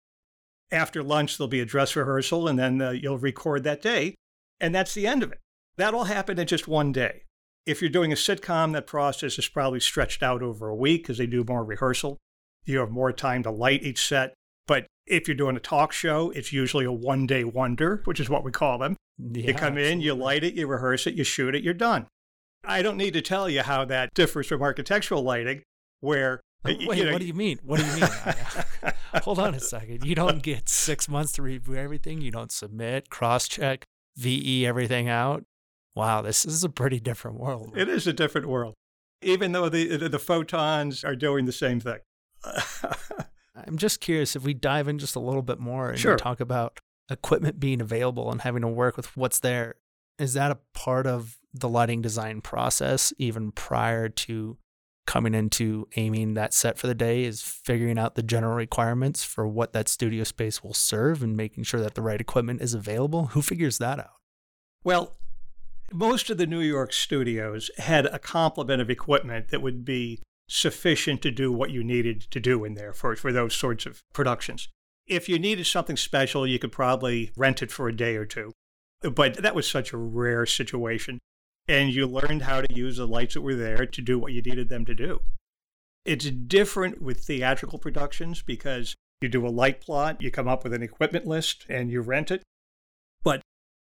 After 0.71 1.03
lunch, 1.03 1.37
there'll 1.37 1.49
be 1.49 1.59
a 1.59 1.65
dress 1.65 1.95
rehearsal, 1.95 2.47
and 2.47 2.57
then 2.57 2.81
uh, 2.81 2.91
you'll 2.91 3.17
record 3.17 3.63
that 3.63 3.81
day. 3.81 4.15
And 4.61 4.73
that's 4.73 4.93
the 4.93 5.07
end 5.07 5.23
of 5.23 5.31
it. 5.31 5.39
That 5.77 5.93
all 5.93 6.05
happened 6.05 6.39
in 6.39 6.47
just 6.47 6.67
one 6.67 6.91
day. 6.91 7.23
If 7.65 7.81
you're 7.81 7.89
doing 7.89 8.11
a 8.11 8.15
sitcom, 8.15 8.73
that 8.73 8.87
process 8.87 9.37
is 9.37 9.47
probably 9.47 9.79
stretched 9.79 10.23
out 10.23 10.41
over 10.41 10.69
a 10.69 10.75
week 10.75 11.03
because 11.03 11.17
they 11.17 11.27
do 11.27 11.43
more 11.43 11.65
rehearsal. 11.65 12.17
You 12.65 12.79
have 12.79 12.91
more 12.91 13.11
time 13.11 13.43
to 13.43 13.51
light 13.51 13.83
each 13.83 14.07
set. 14.07 14.33
But 14.67 14.85
if 15.07 15.27
you're 15.27 15.35
doing 15.35 15.57
a 15.57 15.59
talk 15.59 15.91
show, 15.91 16.31
it's 16.31 16.53
usually 16.53 16.85
a 16.85 16.91
one 16.91 17.25
day 17.25 17.43
wonder, 17.43 18.01
which 18.05 18.19
is 18.19 18.29
what 18.29 18.43
we 18.43 18.51
call 18.51 18.77
them. 18.77 18.95
Yeah, 19.17 19.47
you 19.47 19.53
come 19.53 19.77
in, 19.77 20.01
you 20.01 20.13
light 20.13 20.43
it, 20.43 20.53
you 20.53 20.67
rehearse 20.67 21.05
it, 21.07 21.15
you 21.15 21.23
shoot 21.23 21.55
it, 21.55 21.63
you're 21.63 21.73
done. 21.73 22.07
I 22.63 22.81
don't 22.81 22.97
need 22.97 23.13
to 23.13 23.21
tell 23.21 23.49
you 23.49 23.61
how 23.61 23.85
that 23.85 24.13
differs 24.13 24.47
from 24.47 24.61
architectural 24.61 25.23
lighting, 25.23 25.63
where. 25.99 26.41
Oh, 26.63 26.69
wait, 26.69 26.99
you 26.99 27.05
know, 27.05 27.11
what 27.11 27.21
do 27.21 27.27
you 27.27 27.33
mean? 27.33 27.59
What 27.63 27.79
do 27.79 27.85
you 27.85 27.93
mean? 27.93 28.03
Uh, 28.03 28.91
hold 29.23 29.39
on 29.39 29.55
a 29.55 29.59
second. 29.59 30.05
You 30.05 30.13
don't 30.13 30.43
get 30.43 30.69
six 30.69 31.09
months 31.09 31.31
to 31.33 31.41
review 31.41 31.75
everything. 31.75 32.21
You 32.21 32.29
don't 32.29 32.51
submit, 32.51 33.09
cross 33.09 33.47
check, 33.47 33.83
VE 34.17 34.65
everything 34.65 35.09
out. 35.09 35.45
Wow, 35.95 36.21
this 36.21 36.45
is 36.45 36.63
a 36.63 36.69
pretty 36.69 36.99
different 36.99 37.39
world. 37.39 37.73
It 37.75 37.89
is 37.89 38.07
a 38.07 38.13
different 38.13 38.47
world, 38.47 38.75
even 39.21 39.51
though 39.51 39.69
the 39.69 39.97
the, 39.97 40.09
the 40.09 40.19
photons 40.19 41.03
are 41.03 41.15
doing 41.15 41.45
the 41.45 41.51
same 41.51 41.79
thing. 41.79 41.99
I'm 43.67 43.77
just 43.77 43.99
curious 43.99 44.35
if 44.35 44.43
we 44.43 44.53
dive 44.53 44.87
in 44.87 44.97
just 44.97 45.15
a 45.15 45.19
little 45.19 45.41
bit 45.41 45.59
more 45.59 45.89
and 45.89 45.99
sure. 45.99 46.17
talk 46.17 46.39
about 46.39 46.79
equipment 47.09 47.59
being 47.59 47.81
available 47.81 48.31
and 48.31 48.41
having 48.41 48.61
to 48.61 48.67
work 48.67 48.97
with 48.97 49.15
what's 49.17 49.39
there. 49.39 49.75
Is 50.17 50.33
that 50.33 50.51
a 50.51 50.59
part 50.73 51.07
of 51.07 51.37
the 51.53 51.67
lighting 51.67 52.01
design 52.01 52.41
process 52.41 53.11
even 53.17 53.51
prior 53.51 54.07
to 54.07 54.57
coming 55.05 55.33
into 55.33 55.87
aiming 55.95 56.35
that 56.35 56.53
set 56.53 56.77
for 56.77 56.87
the 56.87 56.95
day 56.95 57.23
is 57.23 57.41
figuring 57.41 57.97
out 57.97 58.15
the 58.15 58.23
general 58.23 58.55
requirements 58.55 59.23
for 59.23 59.47
what 59.47 59.73
that 59.73 59.89
studio 59.89 60.23
space 60.23 60.63
will 60.63 60.73
serve 60.73 61.23
and 61.23 61.35
making 61.35 61.63
sure 61.63 61.79
that 61.79 61.95
the 61.95 62.01
right 62.01 62.21
equipment 62.21 62.61
is 62.61 62.73
available? 62.73 63.27
Who 63.27 63.41
figures 63.41 63.77
that 63.79 63.99
out? 63.99 64.13
Well, 64.83 65.17
most 65.91 66.29
of 66.29 66.37
the 66.37 66.47
New 66.47 66.61
York 66.61 66.93
studios 66.93 67.69
had 67.77 68.05
a 68.05 68.19
complement 68.19 68.81
of 68.81 68.89
equipment 68.89 69.49
that 69.49 69.61
would 69.61 69.83
be 69.83 70.21
sufficient 70.47 71.21
to 71.21 71.31
do 71.31 71.51
what 71.51 71.71
you 71.71 71.83
needed 71.83 72.21
to 72.29 72.39
do 72.39 72.63
in 72.65 72.73
there 72.73 72.93
for, 72.93 73.15
for 73.15 73.31
those 73.31 73.55
sorts 73.55 73.85
of 73.85 74.01
productions. 74.13 74.69
If 75.07 75.27
you 75.27 75.39
needed 75.39 75.65
something 75.65 75.97
special, 75.97 76.45
you 76.45 76.59
could 76.59 76.71
probably 76.71 77.31
rent 77.35 77.61
it 77.61 77.71
for 77.71 77.87
a 77.87 77.95
day 77.95 78.15
or 78.15 78.25
two. 78.25 78.51
But 79.01 79.41
that 79.41 79.55
was 79.55 79.69
such 79.69 79.93
a 79.93 79.97
rare 79.97 80.45
situation. 80.45 81.19
And 81.71 81.93
you 81.93 82.05
learned 82.05 82.41
how 82.41 82.59
to 82.59 82.75
use 82.75 82.97
the 82.97 83.07
lights 83.07 83.33
that 83.33 83.41
were 83.41 83.55
there 83.55 83.85
to 83.85 84.01
do 84.01 84.19
what 84.19 84.33
you 84.33 84.41
needed 84.41 84.67
them 84.67 84.83
to 84.83 84.93
do. 84.93 85.21
It's 86.03 86.29
different 86.29 87.01
with 87.01 87.21
theatrical 87.21 87.79
productions 87.79 88.41
because 88.41 88.93
you 89.21 89.29
do 89.29 89.47
a 89.47 89.49
light 89.49 89.79
plot, 89.79 90.21
you 90.21 90.31
come 90.31 90.49
up 90.49 90.65
with 90.65 90.73
an 90.73 90.83
equipment 90.83 91.25
list, 91.25 91.65
and 91.69 91.89
you 91.89 92.01
rent 92.01 92.29
it. 92.29 92.43
But 93.23 93.41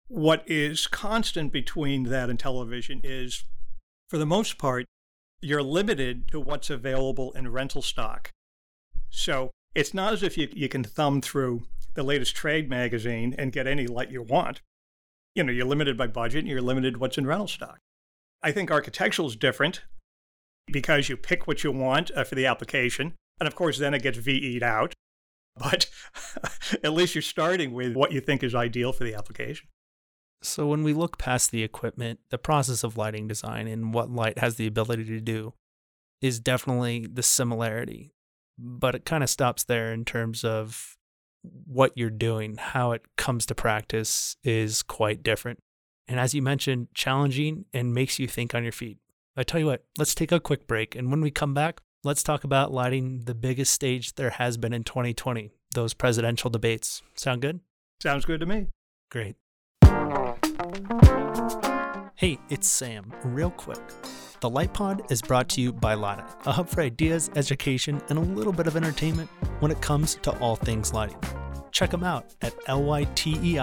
what 0.10 0.44
is 0.48 0.86
constant 0.86 1.54
between 1.54 2.04
that 2.10 2.30
and 2.30 2.38
television 2.38 3.00
is, 3.06 3.46
for 4.10 4.18
the 4.18 4.26
most 4.26 4.58
part, 4.58 4.86
you're 5.40 5.64
limited 5.64 6.28
to 6.32 6.42
what's 6.42 6.70
available 6.70 7.32
in 7.32 7.54
rental 7.54 7.82
stock. 7.82 8.32
So 9.10 9.52
it's 9.74 9.94
not 9.94 10.12
as 10.12 10.24
if 10.24 10.38
you, 10.38 10.50
you 10.52 10.68
can 10.68 10.84
thumb 10.84 11.22
through 11.22 11.64
the 11.94 12.04
latest 12.04 12.36
trade 12.36 12.70
magazine 12.70 13.34
and 13.38 13.54
get 13.54 13.66
any 13.66 13.88
light 13.88 14.12
you 14.12 14.24
want. 14.24 14.60
You 15.38 15.44
know, 15.44 15.52
you're 15.52 15.68
limited 15.68 15.98
by 15.98 16.08
budget 16.08 16.40
and 16.40 16.48
you're 16.48 16.64
limited 16.64 16.98
what's 16.98 17.20
in 17.20 17.28
rental 17.28 17.48
stock. 17.48 17.78
I 18.42 18.52
think 18.52 18.72
architectural 18.72 19.28
is 19.28 19.36
different 19.36 19.84
because 20.66 21.10
you 21.10 21.16
pick 21.16 21.46
what 21.46 21.64
you 21.64 21.72
want 21.72 22.10
uh, 22.16 22.24
for 22.24 22.34
the 22.34 22.48
application. 22.48 23.14
And 23.40 23.46
of 23.46 23.54
course, 23.54 23.78
then 23.78 23.94
it 23.94 24.02
gets 24.02 24.18
VE'd 24.18 24.64
out. 24.64 24.94
But 25.60 25.88
at 26.84 26.94
least 26.94 27.16
you're 27.16 27.22
starting 27.24 27.72
with 27.72 27.96
what 27.96 28.12
you 28.12 28.22
think 28.22 28.44
is 28.44 28.54
ideal 28.54 28.94
for 28.94 29.04
the 29.04 29.16
application. 29.16 29.70
So, 30.44 30.68
when 30.68 30.84
we 30.84 30.94
look 30.94 31.18
past 31.18 31.50
the 31.50 31.64
equipment, 31.64 32.20
the 32.30 32.38
process 32.38 32.84
of 32.84 32.96
lighting 32.96 33.28
design 33.28 33.68
and 33.68 33.92
what 33.92 34.12
light 34.12 34.38
has 34.38 34.58
the 34.58 34.68
ability 34.68 35.06
to 35.06 35.20
do 35.20 35.56
is 36.22 36.40
definitely 36.40 37.08
the 37.12 37.24
similarity. 37.24 38.14
But 38.60 38.94
it 38.94 39.06
kind 39.06 39.24
of 39.24 39.32
stops 39.32 39.64
there 39.64 39.92
in 39.92 40.06
terms 40.06 40.44
of 40.44 40.97
what 41.66 41.94
you're 41.96 42.10
doing, 42.10 42.58
how 42.58 42.92
it 42.92 43.04
comes 43.18 43.46
to 43.48 43.56
practice 43.56 44.38
is 44.44 44.84
quite 44.84 45.24
different. 45.24 45.60
And 46.08 46.20
as 46.20 46.34
you 46.34 46.42
mentioned, 46.42 46.88
challenging 46.94 47.66
and 47.74 47.94
makes 47.94 48.20
you 48.20 48.28
think 48.28 48.56
on 48.56 48.64
your 48.64 48.72
feet. 48.72 48.98
I 49.36 49.44
tell 49.44 49.60
you 49.60 49.68
what, 49.68 49.84
let's 49.98 50.16
take 50.16 50.32
a 50.32 50.40
quick 50.40 50.68
break. 50.68 50.96
And 50.96 51.12
when 51.12 51.22
we 51.22 51.32
come 51.32 51.54
back, 51.54 51.82
let's 52.04 52.24
talk 52.24 52.44
about 52.44 52.72
lighting 52.72 53.26
the 53.26 53.36
biggest 53.36 53.74
stage 53.74 54.16
there 54.16 54.32
has 54.32 54.58
been 54.58 54.74
in 54.74 54.84
2020, 54.84 55.52
those 55.74 55.94
presidential 55.94 56.50
debates. 56.50 57.02
Sound 57.16 57.42
good? 57.42 57.60
Sounds 58.02 58.26
good 58.26 58.40
to 58.40 58.46
me. 58.46 58.68
Great. 59.12 59.36
Hey, 62.18 62.40
it's 62.50 62.68
Sam. 62.68 63.14
Real 63.24 63.52
quick. 63.52 63.78
The 64.40 64.50
Light 64.50 64.74
Pod 64.74 65.04
is 65.12 65.22
brought 65.22 65.50
to 65.50 65.62
you 65.62 65.72
by 65.72 65.94
Lytei, 65.94 66.26
a 66.48 66.52
hub 66.52 66.68
for 66.68 66.82
ideas, 66.82 67.30
education, 67.36 68.02
and 68.10 68.18
a 68.18 68.22
little 68.22 68.52
bit 68.52 68.66
of 68.66 68.76
entertainment 68.76 69.30
when 69.60 69.70
it 69.70 69.80
comes 69.84 70.16
to 70.24 70.32
all 70.40 70.56
things 70.56 70.96
lighting. 70.96 71.20
Check 71.70 71.92
them 71.92 72.04
out 72.04 72.34
at 72.42 72.58
lytei.com. 72.66 73.60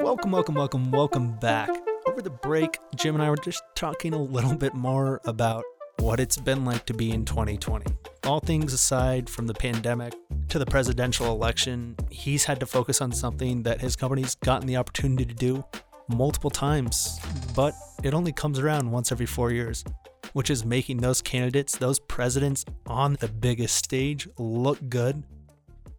Welcome, 0.00 0.32
welcome, 0.32 0.54
welcome, 0.56 0.90
welcome 0.90 1.36
back. 1.38 1.70
Over 2.08 2.20
the 2.20 2.30
break, 2.30 2.78
Jim 2.96 3.14
and 3.14 3.22
I 3.22 3.30
were 3.30 3.36
just 3.36 3.62
talking 3.76 4.12
a 4.12 4.20
little 4.20 4.56
bit 4.56 4.74
more 4.74 5.20
about 5.24 5.62
what 6.00 6.18
it's 6.18 6.36
been 6.36 6.64
like 6.64 6.84
to 6.86 6.94
be 6.94 7.12
in 7.12 7.24
2020. 7.24 7.86
All 8.26 8.40
things 8.40 8.72
aside 8.72 9.28
from 9.28 9.46
the 9.46 9.52
pandemic 9.52 10.14
to 10.48 10.58
the 10.58 10.64
presidential 10.64 11.26
election, 11.26 11.94
he's 12.08 12.44
had 12.44 12.58
to 12.60 12.66
focus 12.66 13.02
on 13.02 13.12
something 13.12 13.62
that 13.64 13.82
his 13.82 13.96
company's 13.96 14.34
gotten 14.36 14.66
the 14.66 14.78
opportunity 14.78 15.26
to 15.26 15.34
do 15.34 15.62
multiple 16.08 16.48
times, 16.48 17.20
but 17.54 17.74
it 18.02 18.14
only 18.14 18.32
comes 18.32 18.58
around 18.58 18.90
once 18.90 19.12
every 19.12 19.26
four 19.26 19.50
years, 19.50 19.84
which 20.32 20.48
is 20.48 20.64
making 20.64 20.98
those 20.98 21.20
candidates, 21.20 21.76
those 21.76 21.98
presidents 21.98 22.64
on 22.86 23.18
the 23.20 23.28
biggest 23.28 23.74
stage 23.76 24.26
look 24.38 24.78
good 24.88 25.22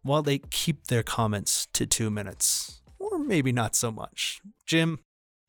while 0.01 0.23
they 0.23 0.39
keep 0.39 0.85
their 0.87 1.03
comments 1.03 1.67
to 1.73 1.85
two 1.85 2.09
minutes, 2.09 2.81
or 2.97 3.19
maybe 3.19 3.51
not 3.51 3.75
so 3.75 3.91
much. 3.91 4.41
Jim, 4.65 4.97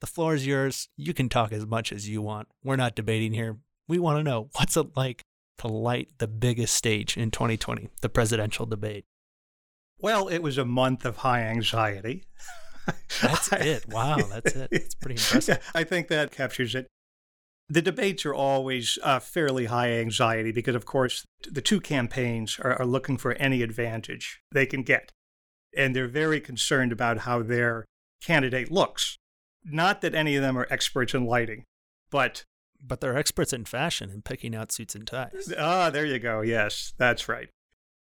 the 0.03 0.07
floor 0.07 0.35
is 0.35 0.47
yours. 0.47 0.91
You 0.99 1.15
can 1.15 1.31
talk 1.31 1.53
as 1.53 1.65
much 1.65 1.91
as 1.91 2.07
you 2.07 2.21
want. 2.21 2.49
We're 2.63 2.77
not 2.77 2.95
debating 2.95 3.33
here. 3.33 3.57
We 3.89 3.99
want 3.99 4.19
to 4.19 4.23
know 4.23 4.51
what's 4.53 4.77
it 4.77 4.95
like 4.95 5.25
to 5.59 5.69
light 5.69 6.09
the 6.19 6.29
biggest 6.29 6.75
stage 6.75 7.17
in 7.17 7.31
2020, 7.31 7.89
the 8.01 8.09
presidential 8.09 8.67
debate? 8.67 9.05
Well, 9.99 10.29
it 10.29 10.39
was 10.39 10.59
a 10.59 10.65
month 10.65 11.05
of 11.05 11.19
high 11.19 11.43
anxiety. 11.43 12.25
That's 13.23 13.49
it. 13.53 13.89
Wow, 13.89 14.19
that's 14.31 14.55
it. 14.55 14.69
It's 14.71 14.95
pretty 14.95 15.15
impressive. 15.21 15.71
I 15.75 15.85
think 15.85 16.09
that 16.09 16.31
captures 16.31 16.75
it. 16.75 16.87
The 17.69 17.83
debates 17.83 18.25
are 18.25 18.35
always 18.35 18.99
uh, 19.03 19.19
fairly 19.19 19.67
high 19.67 19.93
anxiety 19.93 20.53
because, 20.53 20.77
of 20.77 20.87
course, 20.87 21.25
the 21.51 21.63
two 21.63 21.81
campaigns 21.81 22.61
are, 22.61 22.75
are 22.81 22.87
looking 22.87 23.17
for 23.17 23.33
any 23.35 23.63
advantage 23.63 24.41
they 24.53 24.67
can 24.67 24.83
get. 24.83 25.11
And 25.77 25.95
they're 25.95 26.07
very 26.07 26.41
concerned 26.41 26.93
about 26.93 27.19
how 27.19 27.43
their 27.43 27.85
candidate 28.23 28.71
looks. 28.71 29.17
Not 29.65 30.01
that 30.03 30.15
any 30.15 30.37
of 30.37 30.43
them 30.43 30.57
are 30.57 30.69
experts 30.71 31.13
in 31.13 31.27
lighting, 31.27 31.65
but 32.11 32.45
but 32.85 33.01
they're 33.01 33.17
experts 33.17 33.53
in 33.53 33.65
fashion 33.65 34.11
and 34.11 34.25
picking 34.25 34.55
out 34.55 34.73
suits 34.73 34.95
and 34.95 35.07
ties. 35.07 35.53
Ah, 35.59 35.91
there 35.91 36.07
you 36.07 36.19
go. 36.19 36.41
Yes, 36.41 36.95
that's 36.99 37.29
right. 37.29 37.49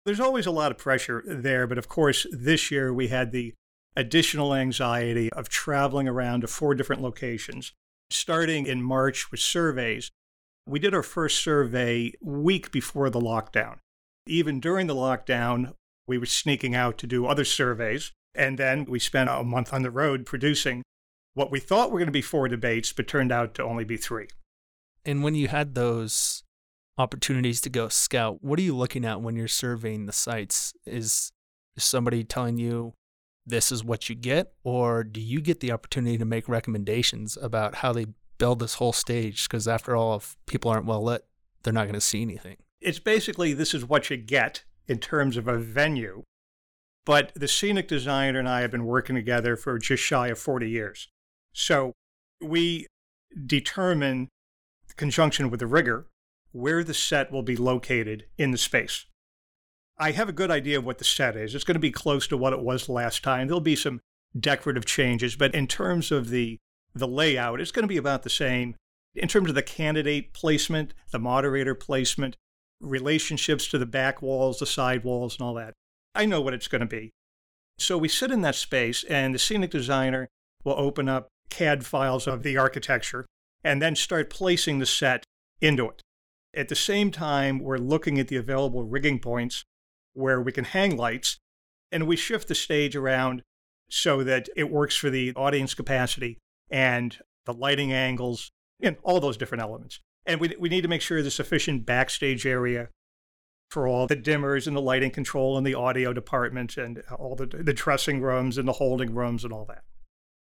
There's 0.06 0.20
always 0.20 0.46
a 0.46 0.50
lot 0.50 0.70
of 0.70 0.78
pressure 0.78 1.22
there, 1.26 1.66
but 1.66 1.78
of 1.78 1.88
course, 1.88 2.26
this 2.32 2.70
year 2.70 2.92
we 2.92 3.08
had 3.08 3.32
the 3.32 3.54
additional 3.96 4.54
anxiety 4.54 5.30
of 5.32 5.48
traveling 5.48 6.08
around 6.08 6.40
to 6.40 6.46
four 6.46 6.74
different 6.74 7.02
locations. 7.02 7.72
Starting 8.10 8.66
in 8.66 8.82
March 8.82 9.30
with 9.30 9.40
surveys, 9.40 10.10
we 10.66 10.78
did 10.78 10.94
our 10.94 11.02
first 11.02 11.42
survey 11.42 12.12
week 12.20 12.72
before 12.72 13.10
the 13.10 13.20
lockdown. 13.20 13.76
Even 14.26 14.60
during 14.60 14.86
the 14.86 14.94
lockdown, 14.94 15.74
we 16.06 16.18
were 16.18 16.26
sneaking 16.26 16.74
out 16.74 16.98
to 16.98 17.06
do 17.06 17.26
other 17.26 17.44
surveys. 17.44 18.12
And 18.34 18.58
then 18.58 18.84
we 18.84 18.98
spent 18.98 19.28
a 19.28 19.42
month 19.42 19.72
on 19.72 19.82
the 19.82 19.90
road 19.90 20.24
producing 20.24 20.82
what 21.34 21.50
we 21.50 21.60
thought 21.60 21.90
were 21.90 21.98
going 21.98 22.06
to 22.06 22.12
be 22.12 22.22
four 22.22 22.48
debates, 22.48 22.92
but 22.92 23.08
turned 23.08 23.32
out 23.32 23.54
to 23.54 23.64
only 23.64 23.84
be 23.84 23.96
three. 23.96 24.28
And 25.04 25.22
when 25.22 25.34
you 25.34 25.48
had 25.48 25.74
those 25.74 26.42
opportunities 26.98 27.60
to 27.62 27.70
go 27.70 27.88
scout, 27.88 28.42
what 28.42 28.58
are 28.58 28.62
you 28.62 28.76
looking 28.76 29.04
at 29.04 29.22
when 29.22 29.36
you're 29.36 29.48
surveying 29.48 30.06
the 30.06 30.12
sites? 30.12 30.72
Is, 30.86 31.32
somebody 31.78 32.22
telling 32.24 32.58
you 32.58 32.92
this 33.46 33.72
is 33.72 33.82
what 33.82 34.08
you 34.08 34.14
get, 34.14 34.52
or 34.64 35.02
do 35.02 35.20
you 35.20 35.40
get 35.40 35.60
the 35.60 35.72
opportunity 35.72 36.18
to 36.18 36.24
make 36.24 36.48
recommendations 36.48 37.38
about 37.40 37.76
how 37.76 37.92
they 37.92 38.06
build 38.38 38.58
this 38.58 38.74
whole 38.74 38.92
stage? 38.92 39.48
Because 39.48 39.66
after 39.66 39.96
all, 39.96 40.16
if 40.16 40.36
people 40.46 40.70
aren't 40.70 40.84
well 40.84 41.02
lit, 41.02 41.24
they're 41.62 41.72
not 41.72 41.84
going 41.84 41.94
to 41.94 42.00
see 42.00 42.22
anything. 42.22 42.56
It's 42.80 42.98
basically 42.98 43.54
this 43.54 43.72
is 43.72 43.84
what 43.84 44.10
you 44.10 44.16
get 44.16 44.64
in 44.86 44.98
terms 44.98 45.36
of 45.36 45.48
a 45.48 45.58
venue. 45.58 46.22
But 47.06 47.32
the 47.34 47.48
scenic 47.48 47.88
designer 47.88 48.38
and 48.38 48.48
I 48.48 48.60
have 48.60 48.70
been 48.70 48.84
working 48.84 49.16
together 49.16 49.56
for 49.56 49.78
just 49.78 50.02
shy 50.02 50.28
of 50.28 50.38
40 50.38 50.68
years. 50.68 51.08
So 51.52 51.92
we 52.40 52.86
determine 53.46 54.28
conjunction 55.00 55.50
with 55.50 55.60
the 55.60 55.66
rigger, 55.66 56.06
where 56.52 56.84
the 56.84 56.94
set 56.94 57.32
will 57.32 57.42
be 57.42 57.56
located 57.56 58.26
in 58.36 58.50
the 58.50 58.58
space. 58.58 59.06
I 59.98 60.12
have 60.12 60.28
a 60.28 60.32
good 60.32 60.50
idea 60.50 60.78
of 60.78 60.84
what 60.84 60.98
the 60.98 61.04
set 61.04 61.36
is. 61.36 61.54
It's 61.54 61.64
going 61.64 61.74
to 61.74 61.80
be 61.80 61.90
close 61.90 62.28
to 62.28 62.36
what 62.36 62.52
it 62.52 62.60
was 62.60 62.88
last 62.88 63.24
time. 63.24 63.48
There'll 63.48 63.60
be 63.60 63.76
some 63.76 64.00
decorative 64.38 64.84
changes, 64.84 65.36
but 65.36 65.54
in 65.54 65.66
terms 65.66 66.12
of 66.12 66.28
the 66.28 66.58
the 66.94 67.08
layout, 67.08 67.60
it's 67.60 67.70
going 67.70 67.84
to 67.84 67.88
be 67.88 67.96
about 67.96 68.24
the 68.24 68.30
same. 68.30 68.74
In 69.14 69.28
terms 69.28 69.48
of 69.48 69.54
the 69.54 69.62
candidate 69.62 70.34
placement, 70.34 70.92
the 71.12 71.18
moderator 71.18 71.74
placement, 71.74 72.36
relationships 72.80 73.68
to 73.68 73.78
the 73.78 73.86
back 73.86 74.20
walls, 74.20 74.58
the 74.58 74.66
side 74.66 75.04
walls, 75.04 75.38
and 75.38 75.46
all 75.46 75.54
that. 75.54 75.72
I 76.14 76.26
know 76.26 76.40
what 76.40 76.54
it's 76.54 76.68
going 76.68 76.80
to 76.80 76.86
be. 76.86 77.12
So 77.78 77.96
we 77.96 78.08
sit 78.08 78.32
in 78.32 78.42
that 78.42 78.56
space, 78.56 79.04
and 79.04 79.34
the 79.34 79.38
scenic 79.38 79.70
designer 79.70 80.28
will 80.64 80.74
open 80.76 81.08
up 81.08 81.28
CAD 81.48 81.86
files 81.86 82.26
of 82.26 82.42
the 82.42 82.56
architecture 82.56 83.24
and 83.62 83.80
then 83.80 83.94
start 83.96 84.30
placing 84.30 84.78
the 84.78 84.86
set 84.86 85.24
into 85.60 85.86
it. 85.88 86.02
At 86.54 86.68
the 86.68 86.74
same 86.74 87.10
time, 87.10 87.60
we're 87.60 87.78
looking 87.78 88.18
at 88.18 88.28
the 88.28 88.36
available 88.36 88.84
rigging 88.84 89.20
points 89.20 89.64
where 90.14 90.40
we 90.40 90.52
can 90.52 90.64
hang 90.64 90.96
lights, 90.96 91.38
and 91.92 92.06
we 92.06 92.16
shift 92.16 92.48
the 92.48 92.54
stage 92.54 92.96
around 92.96 93.42
so 93.88 94.24
that 94.24 94.48
it 94.56 94.70
works 94.70 94.96
for 94.96 95.10
the 95.10 95.32
audience 95.34 95.74
capacity 95.74 96.38
and 96.70 97.18
the 97.44 97.52
lighting 97.52 97.92
angles 97.92 98.50
and 98.82 98.96
all 99.02 99.20
those 99.20 99.36
different 99.36 99.62
elements. 99.62 100.00
And 100.26 100.40
we, 100.40 100.54
we 100.58 100.68
need 100.68 100.82
to 100.82 100.88
make 100.88 101.02
sure 101.02 101.22
there's 101.22 101.34
sufficient 101.34 101.86
backstage 101.86 102.46
area 102.46 102.88
for 103.70 103.86
all 103.86 104.06
the 104.06 104.16
dimmers 104.16 104.66
and 104.66 104.76
the 104.76 104.80
lighting 104.80 105.10
control 105.10 105.56
and 105.56 105.66
the 105.66 105.74
audio 105.74 106.12
department 106.12 106.76
and 106.76 107.02
all 107.16 107.36
the, 107.36 107.46
the 107.46 107.72
dressing 107.72 108.20
rooms 108.20 108.58
and 108.58 108.66
the 108.66 108.74
holding 108.74 109.14
rooms 109.14 109.44
and 109.44 109.52
all 109.52 109.64
that. 109.66 109.82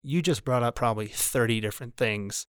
You 0.02 0.22
just 0.22 0.44
brought 0.44 0.62
up 0.62 0.76
probably 0.76 1.08
30 1.08 1.60
different 1.60 1.96
things 1.96 2.46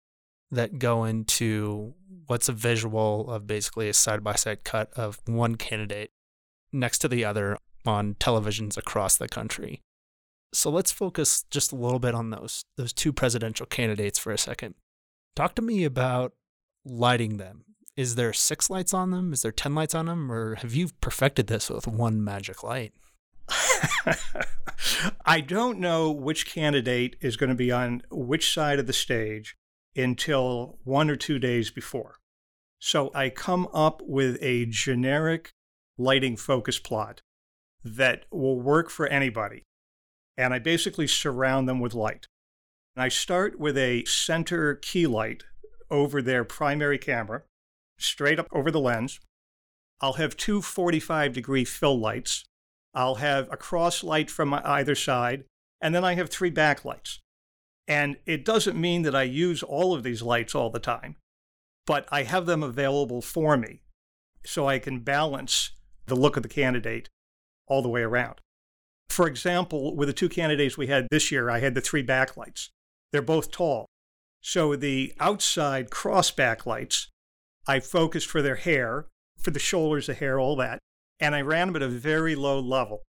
that 0.55 0.79
go 0.79 1.05
into 1.05 1.95
what's 2.27 2.49
a 2.49 2.53
visual 2.53 3.31
of 3.31 3.47
basically 3.47 3.89
a 3.89 3.93
side 3.93 4.25
by 4.25 4.35
side 4.35 4.65
cut 4.65 4.93
of 4.95 5.21
one 5.27 5.57
candidate 5.57 6.11
next 6.73 6.99
to 6.99 7.09
the 7.09 7.25
other 7.25 7.59
on 7.87 8.15
televisions 8.15 8.77
across 8.77 9.17
the 9.17 9.29
country. 9.29 9.83
So 10.53 10.71
let's 10.71 10.93
focus 10.93 11.45
just 11.51 11.73
a 11.73 11.77
little 11.77 11.99
bit 11.99 12.15
on 12.15 12.31
those 12.31 12.65
those 12.77 12.93
two 12.93 13.13
presidential 13.13 13.67
candidates 13.67 14.19
for 14.19 14.33
a 14.33 14.39
second. 14.39 14.75
Talk 15.35 15.55
to 15.57 15.63
me 15.63 15.85
about 15.85 16.33
lighting 16.85 17.37
them. 17.39 17.65
Is 17.97 18.15
there 18.15 18.33
six 18.33 18.71
lights 18.71 18.95
on 18.95 19.11
them? 19.11 19.33
Is 19.33 19.43
there 19.43 19.53
10 19.53 19.75
lights 19.75 19.95
on 19.95 20.07
them? 20.07 20.31
Or 20.31 20.57
have 20.57 20.75
you 20.75 20.89
perfected 21.01 21.47
this 21.47 21.71
with 21.71 21.87
one 21.87 22.23
magic 22.23 22.63
light? 22.63 22.93
I 25.25 25.41
don't 25.41 25.79
know 25.79 26.11
which 26.11 26.47
candidate 26.47 27.17
is 27.21 27.37
going 27.37 27.51
to 27.51 27.57
be 27.57 27.71
on 27.71 28.03
which 28.11 28.53
side 28.53 28.79
of 28.79 28.87
the 28.87 28.93
stage 28.93 29.57
until 29.97 30.79
one 30.85 31.11
or 31.11 31.17
two 31.17 31.39
days 31.39 31.71
before. 31.71 32.17
So 32.79 33.11
I 33.15 33.31
come 33.31 33.69
up 33.73 34.03
with 34.05 34.37
a 34.43 34.67
generic 34.67 35.53
lighting 35.97 36.37
focus 36.37 36.79
plot 36.79 37.23
that 37.85 38.25
will 38.31 38.61
work 38.61 38.91
for 38.91 39.07
anybody. 39.07 39.63
And 40.37 40.53
I 40.53 40.59
basically 40.59 41.07
surround 41.07 41.69
them 41.69 41.81
with 41.81 41.95
light. 41.95 42.27
And 42.97 43.03
I 43.03 43.09
start 43.09 43.59
with 43.59 43.77
a 43.77 44.05
center 44.05 44.75
key 44.75 45.07
light 45.07 45.45
over 45.91 46.21
their 46.21 46.45
primary 46.45 46.99
camera, 46.99 47.43
straight 47.99 48.39
up 48.39 48.49
over 48.53 48.71
the 48.71 48.81
lens. 48.81 49.21
I'll 50.01 50.15
have 50.15 50.37
two 50.37 50.61
45 50.61 51.33
degree 51.33 51.65
fill 51.65 51.99
lights. 51.99 52.45
I'll 52.95 53.17
have 53.17 53.49
a 53.51 53.57
cross 53.57 54.03
light 54.03 54.31
from 54.31 54.55
either 54.55 54.95
side. 54.95 55.45
And 55.81 55.95
then 55.95 56.05
I 56.05 56.15
have 56.15 56.31
three 56.31 56.51
backlights. 56.51 57.19
And 57.87 58.17
it 58.27 58.45
doesn't 58.45 58.81
mean 58.81 59.03
that 59.03 59.15
I 59.15 59.25
use 59.25 59.63
all 59.63 59.95
of 59.95 60.03
these 60.03 60.23
lights 60.23 60.55
all 60.55 60.71
the 60.71 60.79
time, 60.79 61.17
but 61.87 62.07
I 62.11 62.23
have 62.23 62.47
them 62.47 62.63
available 62.63 63.21
for 63.21 63.57
me 63.57 63.83
so 64.45 64.67
I 64.69 64.79
can 64.79 65.01
balance 65.01 65.73
the 66.07 66.17
look 66.17 66.37
of 66.37 66.43
the 66.43 66.49
candidate 66.49 67.09
all 67.67 67.83
the 67.83 67.89
way 67.89 68.03
around. 68.03 68.41
For 69.09 69.27
example, 69.27 69.95
with 69.95 70.09
the 70.09 70.15
two 70.15 70.29
candidates 70.29 70.79
we 70.79 70.87
had 70.87 71.07
this 71.11 71.31
year, 71.31 71.51
I 71.51 71.61
had 71.61 71.75
the 71.75 71.81
three 71.81 72.05
backlights. 72.05 72.71
They're 73.13 73.23
both 73.23 73.51
tall. 73.51 73.87
So 74.41 74.77
the 74.77 75.15
outside 75.21 75.91
cross 75.91 76.31
backlights, 76.31 77.07
I 77.67 77.81
focused 77.81 78.29
for 78.29 78.43
their 78.43 78.57
hair, 78.57 79.07
for 79.39 79.51
the 79.51 79.59
shoulders, 79.59 80.07
the 80.07 80.15
hair, 80.15 80.39
all 80.39 80.57
that, 80.57 80.79
and 81.21 81.35
I 81.35 81.41
ran 81.41 81.69
them 81.69 81.77
at 81.77 81.83
a 81.83 81.89
very 81.89 82.35
low 82.35 82.61
level. 82.61 83.03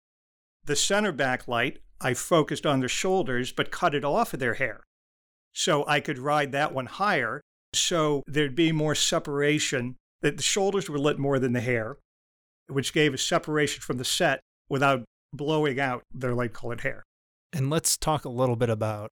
The 0.65 0.75
center 0.75 1.13
backlight, 1.13 1.77
I 2.03 2.13
focused 2.13 2.65
on 2.65 2.79
their 2.79 2.89
shoulders, 2.89 3.51
but 3.51 3.71
cut 3.71 3.95
it 3.95 4.03
off 4.03 4.33
of 4.33 4.39
their 4.39 4.55
hair. 4.55 4.83
So 5.53 5.85
I 5.87 5.99
could 5.99 6.19
ride 6.19 6.51
that 6.51 6.73
one 6.73 6.87
higher. 6.87 7.41
So 7.73 8.23
there'd 8.27 8.55
be 8.55 8.71
more 8.71 8.93
separation, 8.93 9.95
that 10.21 10.37
the 10.37 10.43
shoulders 10.43 10.89
were 10.89 10.99
lit 10.99 11.17
more 11.17 11.39
than 11.39 11.53
the 11.53 11.61
hair, 11.61 11.97
which 12.67 12.93
gave 12.93 13.13
a 13.13 13.17
separation 13.17 13.81
from 13.81 13.97
the 13.97 14.05
set 14.05 14.39
without 14.69 15.03
blowing 15.33 15.79
out 15.79 16.03
their 16.13 16.33
light 16.33 16.53
colored 16.53 16.81
hair. 16.81 17.03
And 17.51 17.69
let's 17.69 17.97
talk 17.97 18.25
a 18.25 18.29
little 18.29 18.55
bit 18.55 18.69
about 18.69 19.11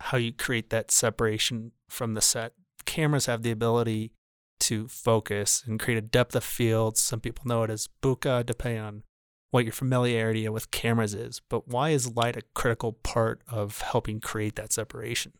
how 0.00 0.18
you 0.18 0.32
create 0.32 0.70
that 0.70 0.90
separation 0.90 1.72
from 1.88 2.14
the 2.14 2.20
set. 2.20 2.52
Cameras 2.84 3.26
have 3.26 3.42
the 3.42 3.50
ability 3.50 4.12
to 4.60 4.88
focus 4.88 5.62
and 5.66 5.80
create 5.80 5.98
a 5.98 6.02
depth 6.02 6.34
of 6.34 6.44
field. 6.44 6.96
Some 6.96 7.20
people 7.20 7.44
know 7.46 7.62
it 7.62 7.70
as 7.70 7.88
bokeh, 8.02 8.44
depending 8.46 8.80
on 8.80 9.02
what 9.52 9.64
your 9.64 9.72
familiarity 9.72 10.48
with 10.48 10.70
cameras 10.70 11.12
is, 11.14 11.42
but 11.50 11.68
why 11.68 11.90
is 11.90 12.16
light 12.16 12.36
a 12.36 12.42
critical 12.54 12.94
part 12.94 13.42
of 13.46 13.82
helping 13.82 14.18
create 14.18 14.56
that 14.56 14.72
separation? 14.72 15.32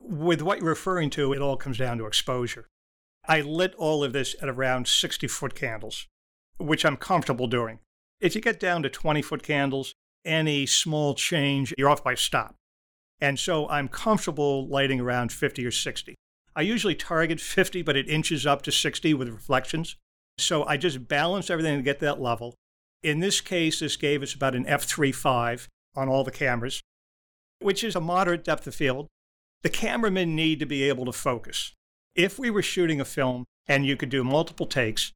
With 0.00 0.40
what 0.40 0.58
you're 0.58 0.70
referring 0.70 1.10
to, 1.10 1.34
it 1.34 1.42
all 1.42 1.58
comes 1.58 1.76
down 1.76 1.98
to 1.98 2.06
exposure. 2.06 2.68
I 3.28 3.42
lit 3.42 3.74
all 3.76 4.02
of 4.02 4.14
this 4.14 4.34
at 4.40 4.48
around 4.48 4.88
60 4.88 5.28
foot 5.28 5.54
candles, 5.54 6.08
which 6.56 6.86
I'm 6.86 6.96
comfortable 6.96 7.46
doing. 7.46 7.80
If 8.18 8.34
you 8.34 8.40
get 8.40 8.58
down 8.58 8.82
to 8.82 8.88
20 8.88 9.20
foot 9.20 9.42
candles, 9.42 9.92
any 10.24 10.64
small 10.64 11.14
change, 11.14 11.74
you're 11.76 11.90
off 11.90 12.02
by 12.02 12.14
stop. 12.14 12.56
And 13.20 13.38
so 13.38 13.68
I'm 13.68 13.88
comfortable 13.88 14.66
lighting 14.66 15.00
around 15.00 15.32
50 15.32 15.66
or 15.66 15.70
60. 15.70 16.14
I 16.56 16.62
usually 16.62 16.94
target 16.94 17.40
50, 17.40 17.82
but 17.82 17.96
it 17.96 18.08
inches 18.08 18.46
up 18.46 18.62
to 18.62 18.72
60 18.72 19.12
with 19.12 19.28
reflections. 19.28 19.96
So 20.38 20.64
I 20.64 20.78
just 20.78 21.08
balance 21.08 21.50
everything 21.50 21.76
to 21.76 21.82
get 21.82 22.00
that 22.00 22.20
level. 22.20 22.54
In 23.02 23.20
this 23.20 23.40
case, 23.40 23.80
this 23.80 23.96
gave 23.96 24.22
us 24.22 24.34
about 24.34 24.54
an 24.54 24.64
f3.5 24.64 25.66
on 25.96 26.08
all 26.08 26.24
the 26.24 26.30
cameras, 26.30 26.82
which 27.58 27.82
is 27.82 27.96
a 27.96 28.00
moderate 28.00 28.44
depth 28.44 28.66
of 28.66 28.74
field. 28.74 29.08
The 29.62 29.70
cameramen 29.70 30.36
need 30.36 30.60
to 30.60 30.66
be 30.66 30.84
able 30.84 31.04
to 31.06 31.12
focus. 31.12 31.74
If 32.14 32.38
we 32.38 32.50
were 32.50 32.62
shooting 32.62 33.00
a 33.00 33.04
film 33.04 33.44
and 33.66 33.86
you 33.86 33.96
could 33.96 34.08
do 34.08 34.24
multiple 34.24 34.66
takes, 34.66 35.12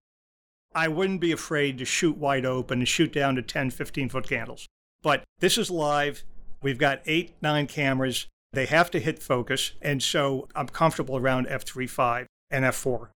I 0.75 0.89
wouldn't 0.89 1.21
be 1.21 1.33
afraid 1.33 1.79
to 1.79 1.85
shoot 1.85 2.17
wide 2.17 2.45
open 2.45 2.81
and 2.81 2.89
shoot 2.89 3.13
down 3.13 3.37
to 3.37 3.43
10, 3.43 3.71
15 3.71 4.09
foot 4.09 4.29
candles. 4.29 4.67
But 5.03 5.25
this 5.39 5.57
is 5.57 5.71
live. 5.71 6.25
We've 6.63 6.79
got 6.79 7.03
eight, 7.07 7.35
nine 7.41 7.67
cameras. 7.67 8.27
They 8.53 8.67
have 8.67 8.91
to 8.91 9.01
hit 9.01 9.23
focus. 9.23 9.73
And 9.81 10.03
so 10.03 10.49
I'm 10.55 10.69
comfortable 10.69 11.17
around 11.17 11.47
f3.5 11.47 12.27
and 12.51 12.65
f4. 12.65 13.09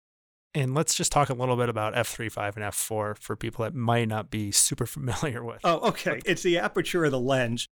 And 0.54 0.74
let's 0.74 0.94
just 0.94 1.12
talk 1.12 1.30
a 1.30 1.34
little 1.34 1.56
bit 1.56 1.68
about 1.68 1.94
f3.5 1.94 2.56
and 2.56 2.64
f4 2.64 3.16
for 3.18 3.36
people 3.36 3.64
that 3.64 3.74
might 3.74 4.08
not 4.08 4.30
be 4.30 4.50
super 4.50 4.86
familiar 4.86 5.44
with. 5.44 5.60
Oh, 5.64 5.88
okay. 5.88 6.20
It's 6.24 6.42
the 6.42 6.58
aperture 6.58 7.04
of 7.04 7.12
the 7.12 7.20
lens 7.20 7.68